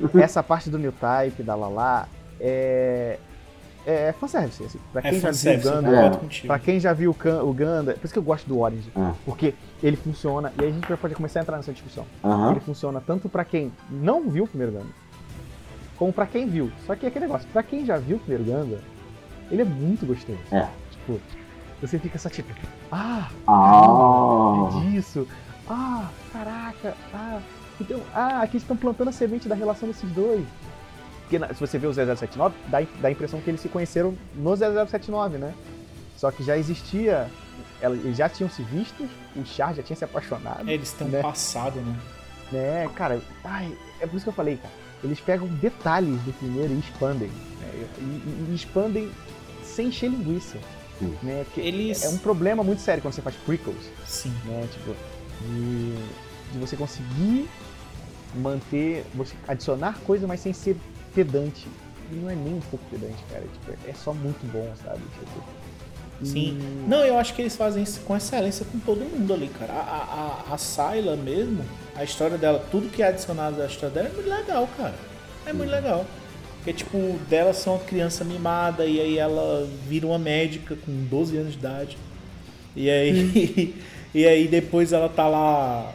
[0.00, 2.08] Parte, essa parte do New Type, da Lala,
[2.40, 3.18] é.
[3.86, 4.78] É fanservice, assim.
[4.90, 6.18] Pra É quem já viu o Ganda, concordo É.
[6.20, 6.46] contigo.
[6.46, 7.10] Pra quem já viu
[7.44, 8.90] o, Ganda, por isso que eu gosto do Orange.
[8.96, 9.10] É.
[9.26, 9.52] Porque
[9.82, 12.06] ele funciona, e aí a gente vai poder começar a entrar nessa discussão.
[12.24, 12.52] Aham.
[12.52, 14.86] Ele funciona tanto pra quem não viu o primeiro Ganda,
[15.96, 16.70] como pra quem viu.
[16.86, 18.80] Só que é aquele negócio, pra quem já viu o primeiro Ganda,
[19.50, 20.38] ele é muito gostoso.
[20.50, 20.68] É.
[20.90, 21.20] Tipo,
[21.80, 22.52] você fica só tipo,
[22.90, 25.26] ah, Ah, é disso.
[25.68, 27.40] Ah, caraca, ah.
[27.80, 30.44] Então, ah, aqui estão plantando a semente da relação desses dois.
[31.22, 34.54] Porque se você vê o 0079, dá, dá a impressão que eles se conheceram no
[34.56, 35.54] 0079, né?
[36.16, 37.28] Só que já existia.
[37.82, 40.68] Eles já tinham se visto, o Char já tinha se apaixonado.
[40.68, 41.20] É, eles um Né?
[41.20, 41.96] passado, né?
[42.52, 44.72] né, cara, ai, é por isso que eu falei, cara.
[45.04, 47.28] Eles pegam detalhes do primeiro e expandem.
[47.28, 49.10] né, e, e- e expandem
[49.62, 50.58] sem encher linguiça.
[50.98, 51.14] Sim.
[51.22, 52.02] Né, porque Eles.
[52.04, 54.32] é um problema muito sério quando você faz prequels, Sim.
[54.46, 54.66] né?
[54.72, 54.94] Tipo,
[55.42, 55.94] de,
[56.52, 57.48] de você conseguir
[58.36, 60.76] manter, você adicionar coisa, mas sem ser
[61.14, 61.66] pedante.
[62.12, 63.42] E não é nem um pouco pedante, cara.
[63.42, 65.00] Tipo, é só muito bom, sabe?
[65.18, 65.44] Tipo,
[66.22, 66.58] e- Sim.
[66.86, 69.72] Não, eu acho que eles fazem isso com excelência com todo mundo ali, cara.
[69.72, 71.64] A, a, a, a Sayla mesmo,
[71.96, 74.94] a história dela, tudo que é adicionado da história dela é muito legal, cara.
[75.46, 76.04] É muito legal.
[76.56, 81.36] Porque, tipo, dela ser uma criança mimada e aí ela vira uma médica com 12
[81.36, 81.98] anos de idade.
[82.74, 83.74] E aí,
[84.14, 85.92] e aí depois ela tá lá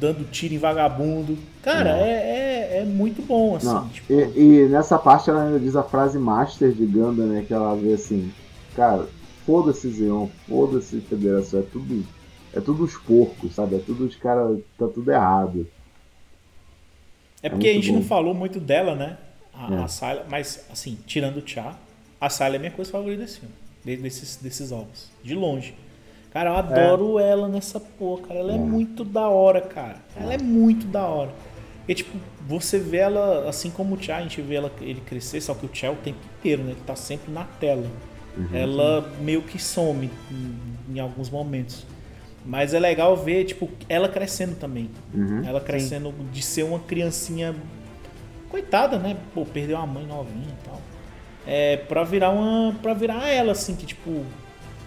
[0.00, 1.36] dando tiro em vagabundo.
[1.62, 3.66] Cara, é, é, é muito bom, assim.
[3.66, 7.44] Não, tipo, e, e nessa parte ela ainda diz a frase master de Ganda, né?
[7.46, 8.32] Que ela vê assim,
[8.76, 9.06] cara,
[9.44, 12.04] foda-se Zeon, foda-se Federação, é tudo.
[12.56, 13.76] É tudo os porcos, sabe?
[13.76, 14.58] É tudo os caras.
[14.78, 15.66] Tá tudo errado.
[17.42, 17.96] É porque a gente bom.
[17.96, 19.18] não falou muito dela, né?
[19.54, 19.82] A, É.
[19.84, 21.76] a Syla, mas assim, tirando o Chá,
[22.20, 23.54] a Syla é minha coisa favorita desse filme.
[23.84, 25.10] de- Desses, desses ovos.
[25.22, 25.74] De longe.
[26.32, 28.40] Cara, eu adoro ela nessa porra, cara.
[28.40, 28.56] Ela é.
[28.56, 28.58] É.
[28.58, 29.98] muito da hora, cara.
[30.16, 31.30] Ela é muito da hora.
[31.78, 35.40] Porque, tipo, você vê ela, assim como o Chá, a gente vê ela, ele crescer,
[35.40, 36.72] só que o Chá é o tempo inteiro, né?
[36.72, 37.86] Ele tá sempre na tela.
[38.52, 41.86] Ela meio que some em, em alguns momentos.
[42.46, 44.88] Mas é legal ver, tipo, ela crescendo também.
[45.12, 45.44] Uhum.
[45.44, 47.54] Ela crescendo de ser uma criancinha
[48.48, 49.16] coitada, né?
[49.34, 50.80] Pô, perdeu a mãe novinha e tal.
[51.44, 52.72] É, pra virar uma.
[52.80, 54.24] pra virar ela, assim, que tipo.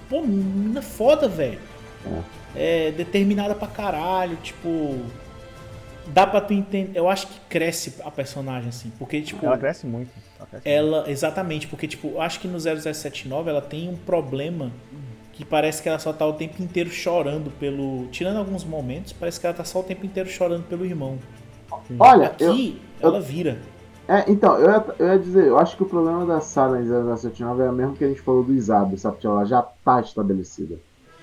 [0.09, 1.59] Pô, menina foda, velho.
[2.55, 2.91] É.
[2.91, 4.97] determinada pra caralho, tipo.
[6.07, 6.97] Dá pra tu entender.
[6.97, 8.91] Eu acho que cresce a personagem, assim.
[8.97, 9.45] Porque, tipo.
[9.45, 10.11] Ela cresce muito.
[10.37, 10.85] Ela cresce muito.
[10.95, 14.71] Ela, exatamente, porque tipo, eu acho que no 0079 ela tem um problema
[15.39, 18.07] que parece que ela só tá o tempo inteiro chorando pelo.
[18.07, 21.17] Tirando alguns momentos, parece que ela tá só o tempo inteiro chorando pelo irmão.
[21.97, 22.51] Olha, eu.
[22.51, 23.57] Aqui, ela vira.
[24.05, 26.85] É, então, eu ia, eu ia dizer, eu acho que o problema da Sara em
[27.15, 29.15] 079 é o mesmo que a gente falou do Isabel, sabe?
[29.15, 30.75] Porque ela já tá estabelecida.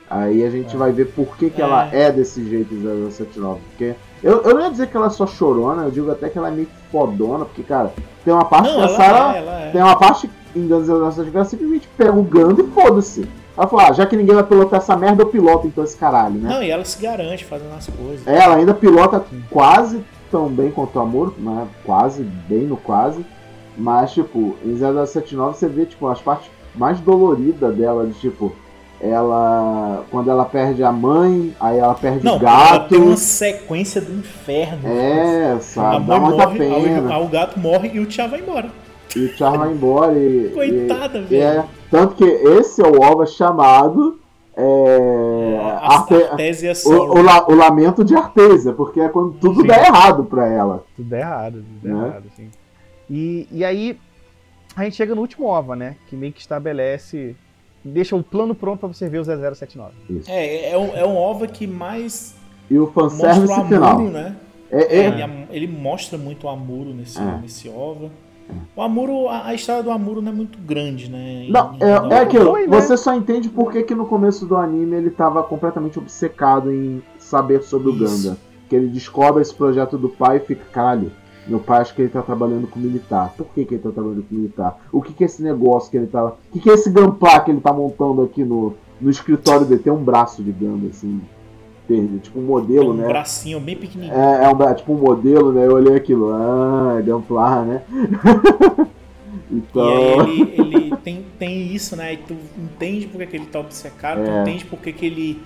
[0.08, 1.64] Aí a gente vai ver por que, que É.
[1.64, 3.60] ela é desse jeito em 079.
[3.68, 6.38] Porque eu, eu não ia dizer que ela é só chorona, eu digo até que
[6.38, 7.92] ela é meio fodona, porque, cara,
[8.24, 9.36] tem uma parte Não, que a Sarah.
[9.36, 9.70] é, é.
[9.72, 13.28] Tem uma parte em 079 que ela simplesmente pega o Ganda e foda-se.
[13.56, 16.34] Ela fala, ah, já que ninguém vai pilotar essa merda, eu piloto então esse caralho,
[16.34, 16.48] né?
[16.52, 18.26] Não, e ela se garante fazendo as coisas.
[18.26, 21.66] É, ela ainda pilota quase tão bem quanto o Amor, né?
[21.84, 23.24] Quase, bem no quase.
[23.76, 28.54] Mas, tipo, em 079 você vê, tipo, as partes mais doloridas dela, de tipo,
[29.00, 30.04] ela.
[30.10, 32.88] Quando ela perde a mãe, aí ela perde Não, o ela gato.
[32.88, 34.86] tem uma sequência do inferno.
[34.88, 36.04] É, a sabe?
[36.04, 37.14] mãe Dá muita morre, pena.
[37.14, 38.70] aí o gato morre e o Tia vai embora.
[39.14, 40.50] E o Char vai embora e.
[40.54, 41.42] Coitada, e- velho.
[41.60, 44.20] É, tanto que esse é o OVA chamado.
[44.58, 49.66] É, Arte- Artésia o, o o lamento de Artesia, porque é quando tudo Sim.
[49.66, 50.84] dá errado pra ela.
[50.96, 52.06] Tudo é errado, tudo é Né?
[52.08, 52.50] errado, sim.
[53.10, 53.98] E, e aí,
[54.74, 55.96] a gente chega no último OVA, né?
[56.08, 57.36] Que meio que estabelece.
[57.84, 59.92] Deixa o plano pronto pra você ver o 0079.
[60.10, 60.30] Isso.
[60.30, 62.34] É, é um, é um OVA que mais
[62.70, 63.90] E o mostra fanservice o final.
[63.90, 64.36] Amuro, né?
[64.72, 67.38] É, é, Ele, ele mostra muito o Amuro nesse, É.
[67.40, 68.10] nesse OVA.
[68.74, 71.46] O Amuro, a, a história do Amuro não é muito grande, né?
[71.48, 72.50] Não, é, em- é aquilo.
[72.50, 72.80] Foi, né?
[72.80, 77.02] Você só entende por que, que no começo do anime ele tava completamente obcecado em
[77.18, 78.26] saber sobre o Isso.
[78.28, 78.38] Ganda.
[78.68, 81.12] Que ele descobre esse projeto do pai e fica, caralho,
[81.46, 83.32] meu pai acho que ele tá trabalhando com militar.
[83.36, 84.80] Por que, que ele tá trabalhando com militar?
[84.92, 86.24] O que, que é esse negócio que ele tá.
[86.24, 89.80] O que, que é esse Gunpla que ele tá montando aqui no, no escritório dele?
[89.80, 91.20] Tem um braço de Ganda, assim.
[91.86, 93.06] Perdido, Tipo um modelo, um né?
[93.06, 94.14] bracinho bem pequenininho.
[94.14, 95.66] É, é um, tipo um modelo, né?
[95.66, 96.32] Eu olhei aquilo.
[96.34, 97.82] Ah, Gunpla, né?
[99.50, 100.20] E então.
[100.20, 102.14] aí ele, ele tem, tem isso, né?
[102.14, 104.42] E tu entende por que, ele tá obcecado, tu É.
[104.42, 105.40] entende por que, que ele.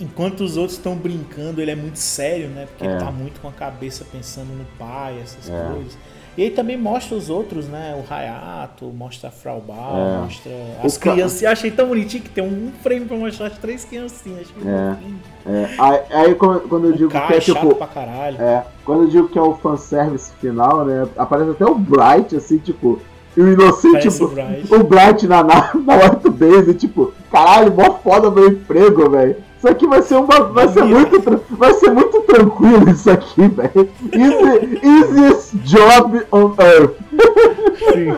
[0.00, 2.66] Enquanto os outros estão brincando, ele é muito sério, né?
[2.66, 2.90] Porque É.
[2.90, 5.70] ele tá muito com a cabeça pensando no pai, essas É.
[5.74, 5.98] coisas.
[6.38, 8.00] E aí também mostra os outros, né?
[8.00, 10.18] O Hayato, mostra a Fraubal, É.
[10.22, 10.52] mostra
[10.84, 11.42] as O ca- crianças.
[11.42, 14.46] Eu achei tão bonitinho que tem um frame pra mostrar as três criancinhas.
[14.64, 15.50] É.
[15.50, 17.74] É, aí, aí quando eu digo que é é tipo.
[17.74, 18.40] pra caralho.
[18.40, 21.08] É, quando eu digo que é o fanservice final, né?
[21.16, 23.00] Aparece até o Bright, assim, tipo.
[23.36, 24.74] E o inocente, Parece o tipo, Bright.
[24.74, 29.36] o Bright na, na, na White Base, tipo, caralho, mó foda meu emprego, velho.
[29.58, 30.40] Isso aqui vai ser uma.
[30.44, 31.42] Vai ser muito.
[31.50, 33.90] Vai ser muito tranquilo isso aqui, velho.
[34.12, 36.96] Easy, easiest job on earth.
[37.92, 38.16] Sim.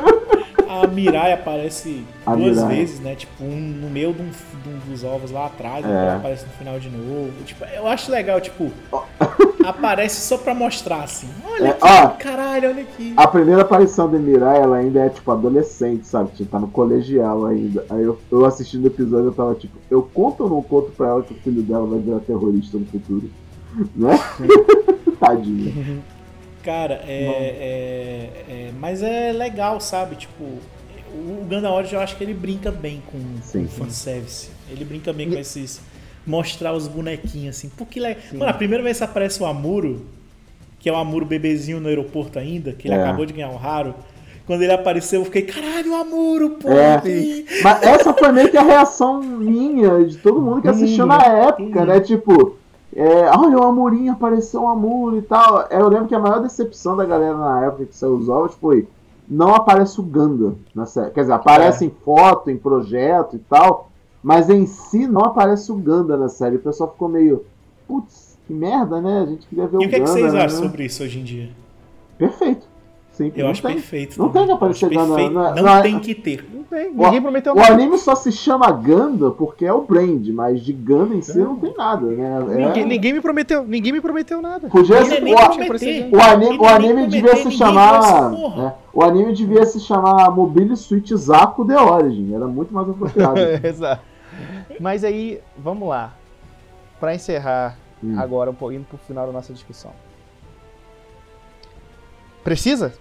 [0.70, 2.76] A Mirai aparece A duas Mirai.
[2.76, 3.14] vezes, né?
[3.16, 5.88] Tipo, um no meio de um, de um dos ovos lá atrás, É.
[5.88, 7.32] e aparece no final de novo.
[7.44, 8.70] Tipo, eu acho legal, tipo,
[9.64, 11.28] aparece só pra mostrar assim.
[11.44, 12.08] Olha É, aqui, ó.
[12.10, 13.12] caralho, olha aqui.
[13.16, 16.30] A primeira aparição de Mirai, ela ainda é tipo adolescente, sabe?
[16.36, 17.84] Tipo, tá no colegial ainda.
[17.90, 21.08] Aí eu, eu assistindo o episódio, eu tava tipo, eu conto ou não conto pra
[21.08, 23.28] ela que o filho dela vai virar terrorista no futuro?
[23.96, 24.18] Né?
[25.20, 26.02] Tadinho.
[26.62, 27.24] Cara, é,
[28.48, 30.16] é- é- Mas é legal, sabe?
[30.16, 33.64] Tipo, o Gundam Origin eu acho que ele brinca bem com, Sim.
[33.64, 34.50] com fanservice.
[34.70, 35.80] Ele brinca bem com esses.
[36.26, 37.70] Mostrar os bonequinhos assim.
[37.70, 38.22] Pô, que legal.
[38.34, 40.04] Mano, a primeira vez que aparece o Amuro,
[40.78, 43.02] que é o Amuro bebezinho no aeroporto ainda, que ele É.
[43.02, 43.94] acabou de ganhar o raro.
[44.46, 46.68] Quando ele apareceu, eu fiquei, caralho, o Amuro, pô!
[46.70, 47.00] É.
[47.62, 51.84] Mas essa foi meio que a reação minha, de todo mundo que assistiu na época,
[51.86, 52.00] né?
[52.00, 52.56] Tipo,
[52.94, 55.66] é, olha, o Amorim apareceu um Amuro e tal.
[55.70, 58.88] Eu lembro que a maior decepção da galera na época que saiu os ovos foi
[59.28, 61.12] não aparece o Ganda na série.
[61.12, 63.90] Quer dizer, aparece em foto, em projeto e tal,
[64.22, 66.56] mas em si não aparece o Ganda na série.
[66.56, 67.44] O pessoal ficou meio,
[67.86, 69.20] putz, que merda, né?
[69.22, 70.10] A gente queria ver E o o que, é que Ganda.
[70.12, 70.42] vocês né?
[70.44, 71.50] acham sobre isso hoje em dia?
[72.18, 72.66] Perfeito.
[73.20, 73.74] Sim, Eu não acho tem.
[73.74, 74.18] perfeito.
[74.18, 74.40] não também.
[74.42, 75.34] tem que aparecer Eu acho Gundam, perfeito.
[75.34, 76.48] não é- Não não é- tem que ter.
[76.54, 77.72] Não tem, ninguém prometeu O nada.
[77.74, 81.56] anime só se chama Ganda porque é o brand, mas de Ganda em si não
[81.56, 82.38] tem nada, né?
[82.54, 84.68] É- Ninguém, ninguém me prometeu, ninguém me prometeu nada.
[84.70, 86.08] Podia ser, o, prometer.
[86.14, 88.30] o anime, o anime devia se chamar.
[88.30, 88.62] porra.
[88.62, 88.74] né?
[88.92, 92.34] O anime devia se chamar Mobile Suit Zaku The Origin.
[92.34, 93.38] Era muito mais apropriado.
[93.62, 94.02] Exato.
[94.80, 96.14] Mas aí, vamos lá.
[96.98, 98.18] Pra encerrar Hum.
[98.18, 99.90] agora, um pouquinho pro final da nossa discussão.
[102.42, 102.94] Precisa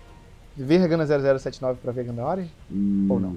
[0.64, 2.52] ver Gana 0079 pra ver Ganda Origin?
[2.72, 3.36] Hum, Ou não?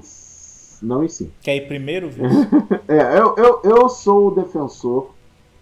[0.83, 1.31] Não em si.
[1.41, 2.27] Quer ir primeiro, viu?
[2.89, 5.11] É, eu, eu, eu sou o defensor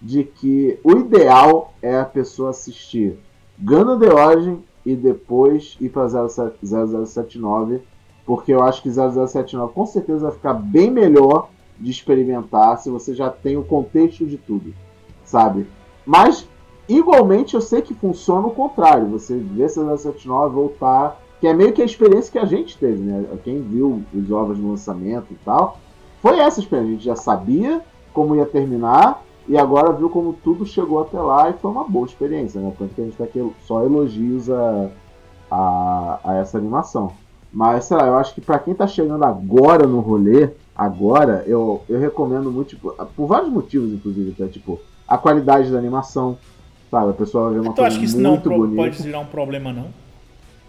[0.00, 3.18] de que o ideal é a pessoa assistir
[3.58, 7.82] Gundam The Origin e depois ir pra 07 0079,
[8.24, 13.14] porque eu acho que 0079 com certeza vai ficar bem melhor de experimentar se você
[13.14, 14.74] já tem o contexto de tudo,
[15.24, 15.66] sabe?
[16.04, 16.48] Mas
[16.88, 21.80] igualmente eu sei que funciona o contrário, você vê 0079 voltar, que é meio que
[21.80, 23.24] a experiência que a gente teve, né?
[23.43, 25.78] Quem viu os ovos no lançamento e tal,
[26.20, 26.91] foi essa experiência.
[26.91, 27.80] A gente já sabia
[28.12, 32.07] como ia terminar e agora viu como tudo chegou até lá e foi uma boa
[32.07, 32.72] experiência, né?
[32.78, 34.91] Tanto que a gente tá aqui só elogios a,
[35.51, 37.12] a, a essa animação.
[37.53, 41.82] Mas, sei lá, eu acho que pra quem tá chegando agora no rolê, agora, eu,
[41.88, 44.47] eu recomendo muito, tipo, por vários motivos, inclusive, tá?
[44.47, 44.78] Tipo,
[45.09, 46.38] a qualidade da animação,
[46.91, 47.11] sabe?
[47.11, 48.82] A pessoa vai ver uma Tu coisa acha que isso não muito pro- bonita.
[48.82, 49.86] pode virar um problema, não?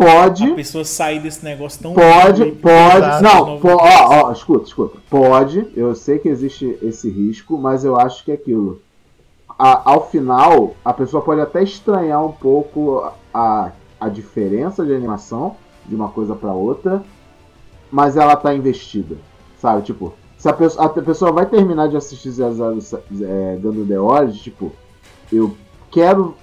[0.05, 1.93] Pode, A pessoa sair desse negócio tão.
[1.93, 2.97] Pode, ruim, pode.
[2.97, 3.23] Exato.
[3.23, 4.97] Não, po- ó, ó, escuta, escuta.
[5.09, 8.81] Pode, eu sei que existe esse risco, mas eu acho que é aquilo.
[9.59, 15.55] A- ao final, a pessoa pode até estranhar um pouco a, a diferença de animação
[15.85, 17.03] de uma coisa pra outra,
[17.91, 19.17] mas ela tá investida,
[19.59, 19.83] sabe?
[19.83, 22.79] Tipo, se a pessoa, a pessoa vai terminar de assistir 00
[23.21, 24.71] é, Gundam The Origin, tipo,
[25.31, 25.55] eu
[25.91, 26.35] quero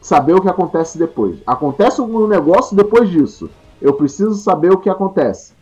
[0.00, 1.38] saber o que acontece depois.
[1.46, 3.50] Acontece algum negócio depois disso.
[3.80, 5.52] Eu preciso saber o que acontece.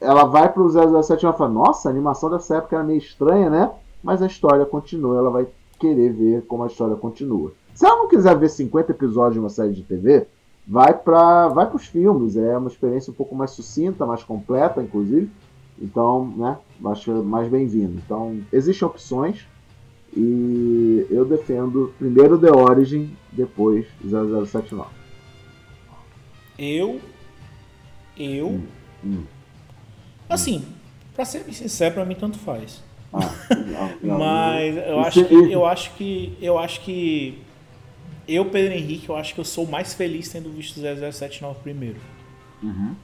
[0.00, 3.48] Ela vai pro 007 e ela fala: Nossa, a animação dessa época era meio estranha,
[3.48, 3.70] né?
[4.02, 5.46] Mas a história continua, ela vai
[5.78, 7.52] querer ver como a história continua.
[7.74, 10.26] Se ela não quiser ver 50 episódios de uma série de TV,
[10.66, 12.36] vai para vai pros filmes.
[12.36, 15.30] É uma experiência um pouco mais sucinta, mais completa, inclusive.
[15.80, 16.58] Então, né?
[16.84, 18.00] Acho mais bem-vindo.
[18.04, 19.46] Então, existem opções.
[20.14, 24.90] E eu defendo primeiro The Origin, depois 0079.
[26.58, 27.00] Eu.
[28.16, 28.60] Eu.
[29.02, 29.24] hum.
[30.28, 30.64] Assim,
[31.14, 32.82] pra ser sincero, pra mim tanto faz.
[33.12, 34.18] Ah, legal, legal.
[34.20, 35.34] Mas eu acho que.
[35.34, 35.52] aí.
[35.52, 36.38] Eu acho que.
[36.40, 37.38] Eu acho que.
[38.28, 41.98] Eu, Pedro Henrique, eu acho que eu sou mais feliz tendo visto 0079 primeiro.
[42.62, 42.94] Uhum.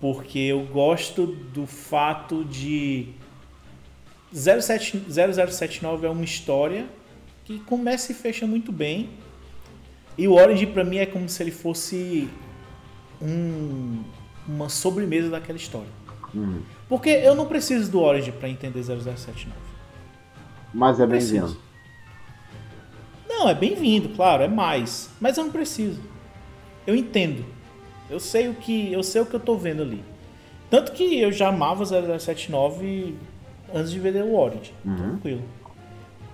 [0.00, 3.08] Porque eu gosto do fato de
[4.36, 6.86] 07, 0079 é uma história
[7.44, 9.08] que começa e fecha muito bem.
[10.18, 12.28] E o Origin pra mim é como se ele fosse
[13.20, 14.02] um-
[14.46, 15.88] uma sobremesa daquela história.
[16.34, 16.60] Uhum.
[16.88, 19.56] Porque eu não preciso do Origin pra entender 0079.
[20.74, 21.56] Mas é bem-vindo.
[23.28, 25.08] Não, é bem-vindo, claro, é mais.
[25.20, 26.00] Mas eu não preciso.
[26.86, 27.44] Eu entendo.
[28.10, 30.04] Eu sei o que eu sei o que eu tô vendo ali.
[30.70, 33.14] Tanto que eu já amava 0079
[33.74, 34.72] antes de ver o Origin.
[34.82, 35.42] Tranquilo.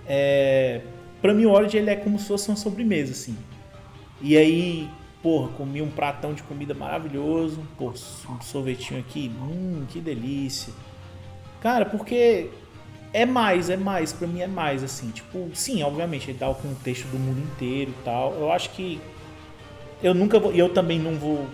[0.07, 0.81] É,
[1.21, 3.37] pra mim o Origin ele é como se fosse uma sobremesa, assim.
[4.21, 4.89] E aí,
[5.21, 7.59] porra, comi um pratão de comida maravilhoso.
[7.77, 9.31] Pô, um sorvetinho aqui.
[9.41, 10.73] Hum, que delícia.
[11.61, 12.49] Cara, porque
[13.13, 16.55] é mais, é mais, pra mim é mais, assim, tipo, sim, obviamente, ele dá o
[16.55, 18.33] contexto do mundo inteiro e tal.
[18.33, 18.99] Eu acho que
[20.01, 21.47] eu nunca vou, e eu também não vou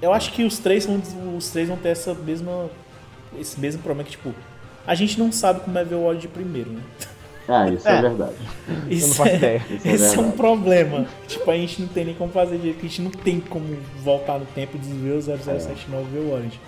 [0.00, 1.00] Eu acho que os três vão,
[1.36, 2.70] os três vão ter essa mesma,
[3.38, 4.32] esse mesmo problema que, tipo,
[4.88, 6.80] a gente não sabe como é ver o óleo de primeiro, né?
[7.46, 8.36] Ah, isso é, é verdade.
[8.88, 9.62] Isso é, ideia.
[9.68, 11.06] Isso esse é, é, um problema.
[11.26, 14.38] tipo, a gente não tem nem como fazer direito, a gente não tem como voltar
[14.38, 16.58] no tempo e desver o 0079 e ver o Orange.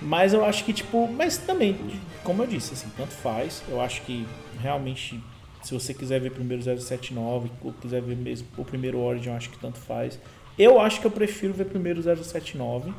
[0.00, 1.76] Mas eu acho que, tipo, mas também,
[2.24, 3.62] como eu disse, assim, tanto faz.
[3.68, 4.26] Eu acho que
[4.58, 5.22] realmente,
[5.62, 9.34] se você quiser ver primeiro o 079, ou quiser ver mesmo o primeiro Orange, eu
[9.34, 10.18] acho que tanto faz.
[10.58, 12.94] Eu acho que eu prefiro ver primeiro o 079.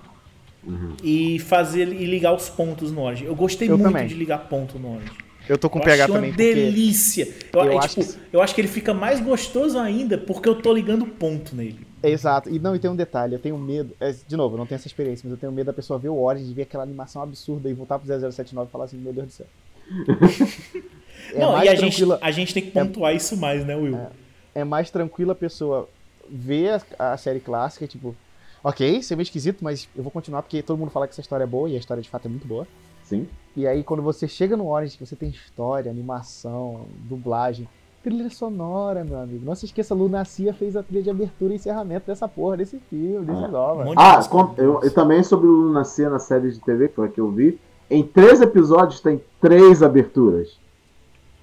[0.67, 0.97] Uhum.
[1.01, 3.23] E fazer e ligar os pontos no Orange.
[3.25, 4.07] Eu gostei eu muito também.
[4.07, 5.11] de ligar ponto no Orange.
[5.47, 6.31] Eu tô com eu PH também.
[6.31, 7.27] Uma delícia.
[7.53, 8.19] Eu, eu, é, acho tipo, que...
[8.33, 11.87] eu acho que ele fica mais gostoso ainda porque eu tô ligando ponto nele.
[12.03, 12.49] Exato.
[12.49, 13.95] E não, e tem um detalhe, eu tenho medo.
[13.99, 16.09] É, de novo, eu não tenho essa experiência, mas eu tenho medo da pessoa ver
[16.09, 19.27] o Origins, ver aquela animação absurda e voltar pro 0079 e falar assim, meu Deus
[19.27, 19.47] do céu.
[21.33, 23.95] é não, e a gente, a gente tem que pontuar é, isso mais, né, Will?
[23.95, 25.89] É, é mais tranquila a pessoa
[26.29, 28.15] ver a, a série clássica, tipo,
[28.63, 31.21] ok, isso é meio esquisito, mas eu vou continuar porque todo mundo fala que essa
[31.21, 32.67] história é boa e a história de fato é muito boa.
[33.03, 33.27] Sim.
[33.55, 37.67] E aí quando você chega no Orange, que você tem história, animação, dublagem,
[38.03, 39.45] trilha sonora, meu amigo.
[39.45, 43.25] Não se esqueça, Lunacia fez a trilha de abertura e encerramento dessa porra, desse filme,
[43.25, 43.47] desse É.
[43.47, 43.85] nova.
[43.85, 44.31] Um Ah, música.
[44.35, 47.19] con- eu, e também sobre o Lunacia na série de TV, que foi a que
[47.19, 47.59] eu vi.
[47.89, 50.57] Em três episódios tem três aberturas.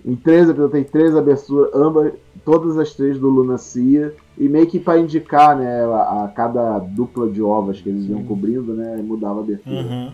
[0.04, 2.12] Em três episódios tem três aberturas, ambas,
[2.44, 4.14] todas as três do Lunacia.
[4.36, 8.22] E meio que pra indicar, né, a, a cada dupla de ovas que eles iam
[8.24, 9.76] cobrindo, né, mudava a abertura.
[9.76, 10.12] Uhum.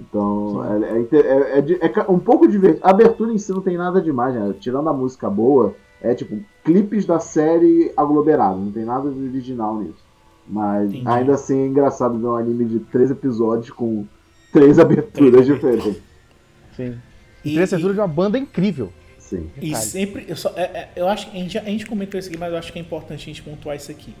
[0.00, 2.84] Então, é, é é- é é um pouco divertido.
[2.86, 4.54] A abertura em si não tem nada demais, né?
[4.58, 9.78] Tirando a música boa, é tipo clipes da série aglomerados, não tem nada de original
[9.78, 10.02] nisso.
[10.48, 11.06] Mas Entendi.
[11.06, 14.04] ainda assim é engraçado ver um anime de três episódios com
[14.52, 16.00] três aberturas diferentes.
[16.76, 16.94] Sim.
[17.44, 18.90] E- E trilha abertura de uma banda incrível.
[19.30, 19.48] Sim.
[19.56, 19.84] E Detalhe.
[19.84, 20.24] sempre.
[20.28, 22.36] Eu, só, é- é- eu acho que a gente, já- a gente comentou isso aqui,
[22.36, 24.12] mas eu acho que é importante a gente pontuar isso aqui.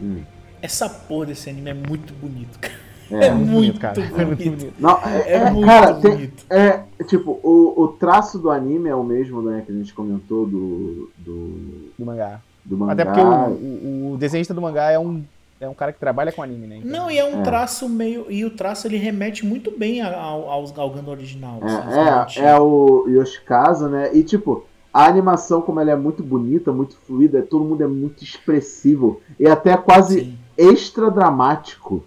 [0.00, 0.20] Hum.
[0.62, 2.74] Essa porra desse anime é muito bonito, cara.
[3.10, 3.28] É.
[3.28, 3.94] É, muito bonito, cara.
[3.94, 4.20] bonito.
[4.20, 4.74] É muito bonito.
[4.78, 6.44] Não, é, É é, muito cara, tem, bonito.
[6.50, 10.46] é tipo, o, o traço do anime é o mesmo, né, que a gente comentou
[10.46, 12.40] do, do, Do mangá.
[12.64, 12.92] do mangá.
[12.92, 15.24] Até porque o, o, o desenhista do mangá é um,
[15.60, 16.76] é um cara que trabalha com anime, né?
[16.76, 17.42] Então, Não, e é um É.
[17.42, 18.26] traço meio.
[18.30, 21.60] E o traço ele remete muito bem ao, ao, ao Gundam original.
[21.62, 24.10] assim, É, é, é o Yoshikaza, né?
[24.14, 28.22] E tipo, a animação, como ela é muito bonita, muito fluida, todo mundo é muito
[28.22, 29.20] expressivo.
[29.38, 30.38] E até quase Sim.
[30.56, 32.04] extra dramático,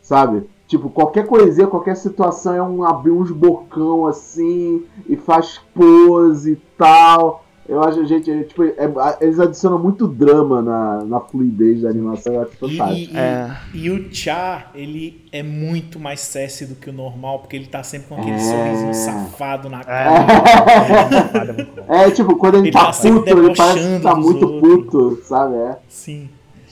[0.00, 0.44] sabe?
[0.66, 6.56] Tipo, qualquer coisinha, qualquer situação é um abrir uns bocão assim e faz pose e
[6.78, 7.43] tal.
[7.66, 8.76] Eu acho, gente, é, tipo, é-
[9.22, 13.14] eles adicionam muito drama na, na fluidez da animação, eu acho E, fantástico.
[13.14, 13.56] e- É.
[13.72, 17.82] e o Char, ele é muito mais sassy do que o normal, porque ele tá
[17.82, 18.38] sempre com aquele É.
[18.38, 19.84] sorrisinho safado na É.
[19.84, 21.68] cara.
[21.88, 22.04] é.
[22.04, 24.60] É, tipo, quando ele, Ele tá tá puto, ele parece que tá muito outros.
[24.84, 25.54] puto, sabe?
[25.56, 25.78] É.
[25.88, 26.28] Sim.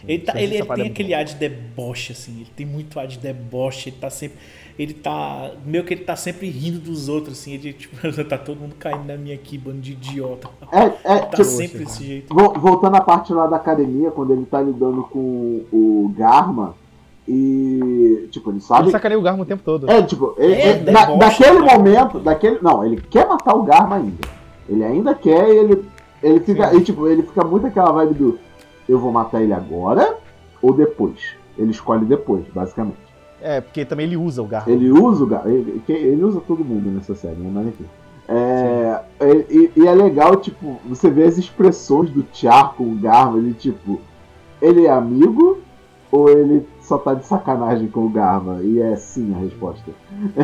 [0.06, 2.32] Ele, tá- ele- ele é tem muito aquele ar de deboche, assim.
[2.40, 3.88] Ele tem muito ar de deboche.
[3.90, 4.38] Ele tá sempre.
[4.78, 5.50] Ele tá.
[5.64, 7.52] Meio que ele tá sempre rindo dos outros, assim.
[7.54, 7.96] Ele, tipo,
[8.28, 10.48] tá todo mundo caindo na minha aqui, bando de idiota.
[10.72, 10.84] É,
[11.14, 12.34] é, Tá tipo, sempre desse jeito.
[12.34, 16.74] Vol- Voltando à parte lá da academia, quando ele tá lidando com o Garma
[17.36, 18.28] e.
[18.30, 18.84] Tipo, ele sabe.
[18.84, 19.90] Ele sacaneia o Garmo o tempo todo.
[19.90, 21.78] É, tipo, ele- É, ele- na- daquele cara.
[21.78, 22.58] momento, daquele.
[22.62, 24.28] Não, ele quer matar o Garma ainda.
[24.68, 25.84] Ele ainda quer e ele.
[26.22, 26.74] Ele fica.
[26.74, 28.38] E, tipo, ele fica muito aquela vibe do
[28.88, 30.16] eu vou matar ele agora
[30.60, 31.18] ou depois.
[31.58, 32.96] Ele escolhe depois, basicamente.
[33.40, 34.70] É, porque também ele usa o Garmo.
[34.72, 35.50] Ele usa o Garma.
[35.50, 37.50] Ele, ele usa todo mundo nessa série, né?
[37.52, 37.84] Mas enfim.
[38.28, 39.00] É,
[39.50, 43.52] e, e é legal, tipo, você vê as expressões do Char com o Garma, ele
[43.52, 44.00] tipo,
[44.60, 45.58] ele é amigo
[46.10, 48.60] ou ele só tá de sacanagem com o Garma?
[48.62, 49.90] E é sim a resposta.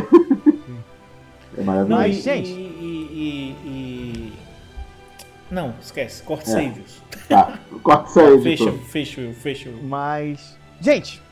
[1.57, 2.01] é Não, maravilhoso.
[2.03, 4.32] Mas, e, gente- E, e- e-
[5.51, 6.22] Não, esquece.
[6.22, 6.53] Corte É.
[6.53, 7.03] saves.
[7.28, 9.70] Tá, corta isso aí, Fecha, fecha, fecha.
[9.82, 10.57] Mas.
[10.80, 11.22] Gente,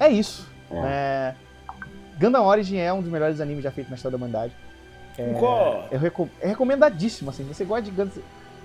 [0.00, 0.48] é isso.
[0.72, 1.34] É.
[2.18, 4.52] Gundam Origin é um dos melhores animes já feitos na história da humanidade.
[5.16, 5.88] Concordo.
[5.90, 7.44] Eu reco- é recomendadíssimo, assim.
[7.44, 8.12] Você gosta de Gundam.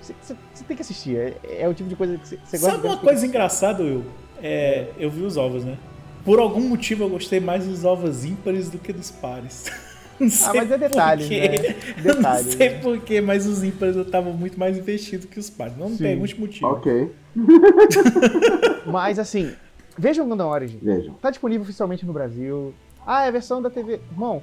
[0.02, 1.16] Você, você- você tem que assistir.
[1.44, 3.84] É, é o tipo de coisa que você, você gosta Sabe de uma coisa engraçada,
[3.84, 4.06] Will?
[4.42, 5.78] É, eu vi os ovos, né?
[6.26, 9.66] Por algum motivo eu gostei mais dos ovos ímpares do que dos pares.
[10.26, 11.58] Ah, sei mas é detalhe, né?
[12.02, 12.44] Detalhe.
[12.46, 12.80] não sei né?
[12.80, 15.76] porquê, mas os ímpares eu tava muito mais investido que os pares.
[15.78, 15.98] Não Sim.
[15.98, 16.68] pergunte motivo.
[16.68, 17.12] Ok,
[18.86, 19.54] Mas assim,
[19.98, 20.80] vejam Gundam Origin.
[20.82, 21.14] vejam.
[21.16, 22.74] Tá disponível oficialmente no Brasil.
[23.06, 24.00] Ah, é a versão da TV.
[24.12, 24.42] Irmão,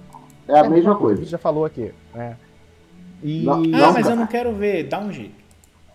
[0.48, 1.20] É a mesma coisa.
[1.20, 1.92] A gente já falou aqui.
[2.14, 2.36] né?
[3.22, 3.42] E.
[3.44, 4.12] Não- Ah, não mas dá.
[4.12, 4.84] eu não quero ver.
[4.84, 5.34] Dá um jeito.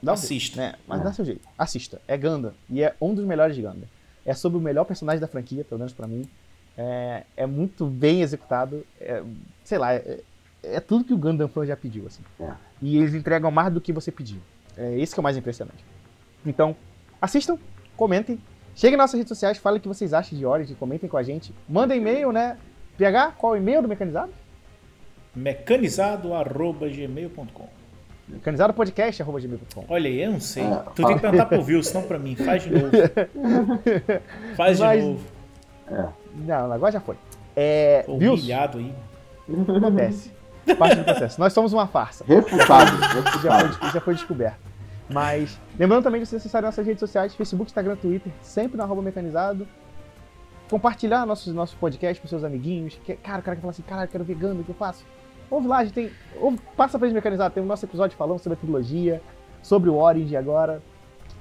[0.01, 0.57] Dá um assista.
[0.57, 0.75] jeito, né?
[0.87, 1.03] Mas É.
[1.03, 1.41] dá seu jeito.
[1.57, 2.01] Assista.
[2.07, 2.53] É Gundam.
[2.69, 3.87] E é um dos melhores de Gundam.
[4.25, 6.27] É sobre o melhor personagem da franquia, pelo menos pra mim.
[6.77, 8.85] É, é muito bem executado.
[8.99, 9.21] É,
[9.63, 10.19] sei lá, é,
[10.63, 12.21] é tudo que o Gundam Fan já pediu, assim.
[12.39, 12.51] É.
[12.81, 14.39] E eles entregam mais do que você pediu.
[14.77, 15.83] É esse que é o mais impressionante.
[16.45, 16.75] Então,
[17.21, 17.57] assistam,
[17.95, 18.39] comentem
[18.75, 21.21] Cheguem nas nossas redes sociais, falem o que vocês acham de Origin, comentem com a
[21.21, 21.53] gente.
[21.69, 22.57] Mandem e-mail, né?
[22.97, 24.33] PH, qual é o e-mail do Mecanizado?
[25.35, 27.67] Mecanizado.gmail.com
[28.27, 30.63] Mecanizadopodcast.gmail.com Olha aí, eu não sei.
[30.63, 32.35] É, tu tem que perguntar pro Will, senão pra mim.
[32.35, 32.89] Faz de novo.
[34.55, 35.23] Faz de Mas- novo.
[36.35, 37.15] Não, agora já foi.
[37.55, 38.91] É, humilhado aí.
[39.77, 40.31] Acontece.
[40.77, 41.39] Parte do processo.
[41.39, 42.23] Nós somos uma farsa.
[42.25, 42.91] Refutado,
[43.41, 44.59] já foi, já foi descoberto.
[45.09, 49.01] Mas, lembrando também de vocês acessarem nossas redes sociais, Facebook, Instagram, Twitter, sempre no arroba
[49.01, 49.67] mecanizado.
[50.69, 52.97] Compartilhar nossos, nossos podcasts com seus amiguinhos.
[53.03, 54.75] Que, cara, o cara que fala assim, cara, eu quero ver Gundam, o que eu
[54.75, 55.05] faço?
[55.51, 56.09] Ouve lá, a gente tem.
[56.39, 59.21] Ouve, passa pra gente mecanizado, tem o nosso episódio falando sobre a trilogia,
[59.61, 60.81] sobre o Origin agora.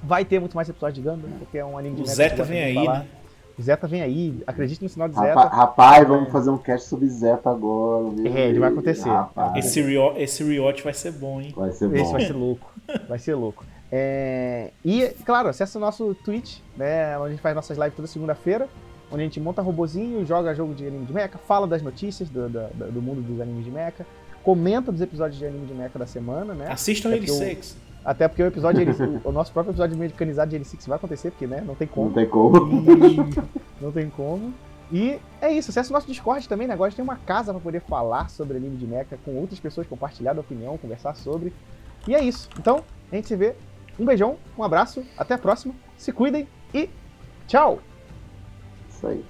[0.03, 2.61] Vai ter muito mais episódios de Gundam, porque é um anime de O Zeta vem
[2.61, 2.99] aí, falar.
[2.99, 3.07] né?
[3.61, 5.27] Zeta vem aí, acredite no sinal de Zeta.
[5.35, 8.09] Rapaz, rapaz, vamos fazer um cast sobre Zeta agora.
[8.11, 9.09] meu É, ele vai acontecer.
[9.09, 11.53] Rapaz, Esse, reo- esse rewatch vai ser bom, hein?
[11.55, 12.11] vai ser Esse bom.
[12.11, 12.73] vai ser louco.
[13.07, 13.63] Vai ser louco.
[13.91, 17.15] É, E, claro, acessa o nosso Twitch, né?
[17.19, 18.67] Onde a gente faz nossas lives toda segunda-feira.
[19.11, 22.49] Onde a gente monta robozinho, joga jogo de anime de mecha, fala das notícias do,
[22.49, 24.03] do, do mundo dos animes de mecha,
[24.41, 26.65] comenta dos episódios de anime de mecha da semana, né?
[26.71, 27.77] Assistam É ele porque eu- sex.
[28.05, 28.91] Até porque o episódio, ele-
[29.23, 31.63] o nosso próprio episódio mecanizado de L6 vai acontecer, porque, né?
[31.65, 32.11] Não tem Não como.
[32.13, 32.57] tem como.
[33.81, 34.53] Não tem como.
[34.91, 36.73] E é isso, acessa o nosso Discord também, né?
[36.73, 39.87] Agora a tem uma casa pra poder falar sobre anime de mecha com outras pessoas,
[39.87, 41.53] compartilhar da opinião, conversar sobre.
[42.07, 42.49] E é isso.
[42.59, 43.55] Então, a gente se vê.
[43.97, 45.73] Um beijão, um abraço, até a próxima.
[45.95, 46.89] Se cuidem e
[47.47, 47.79] tchau!
[48.89, 49.23] Isso aí.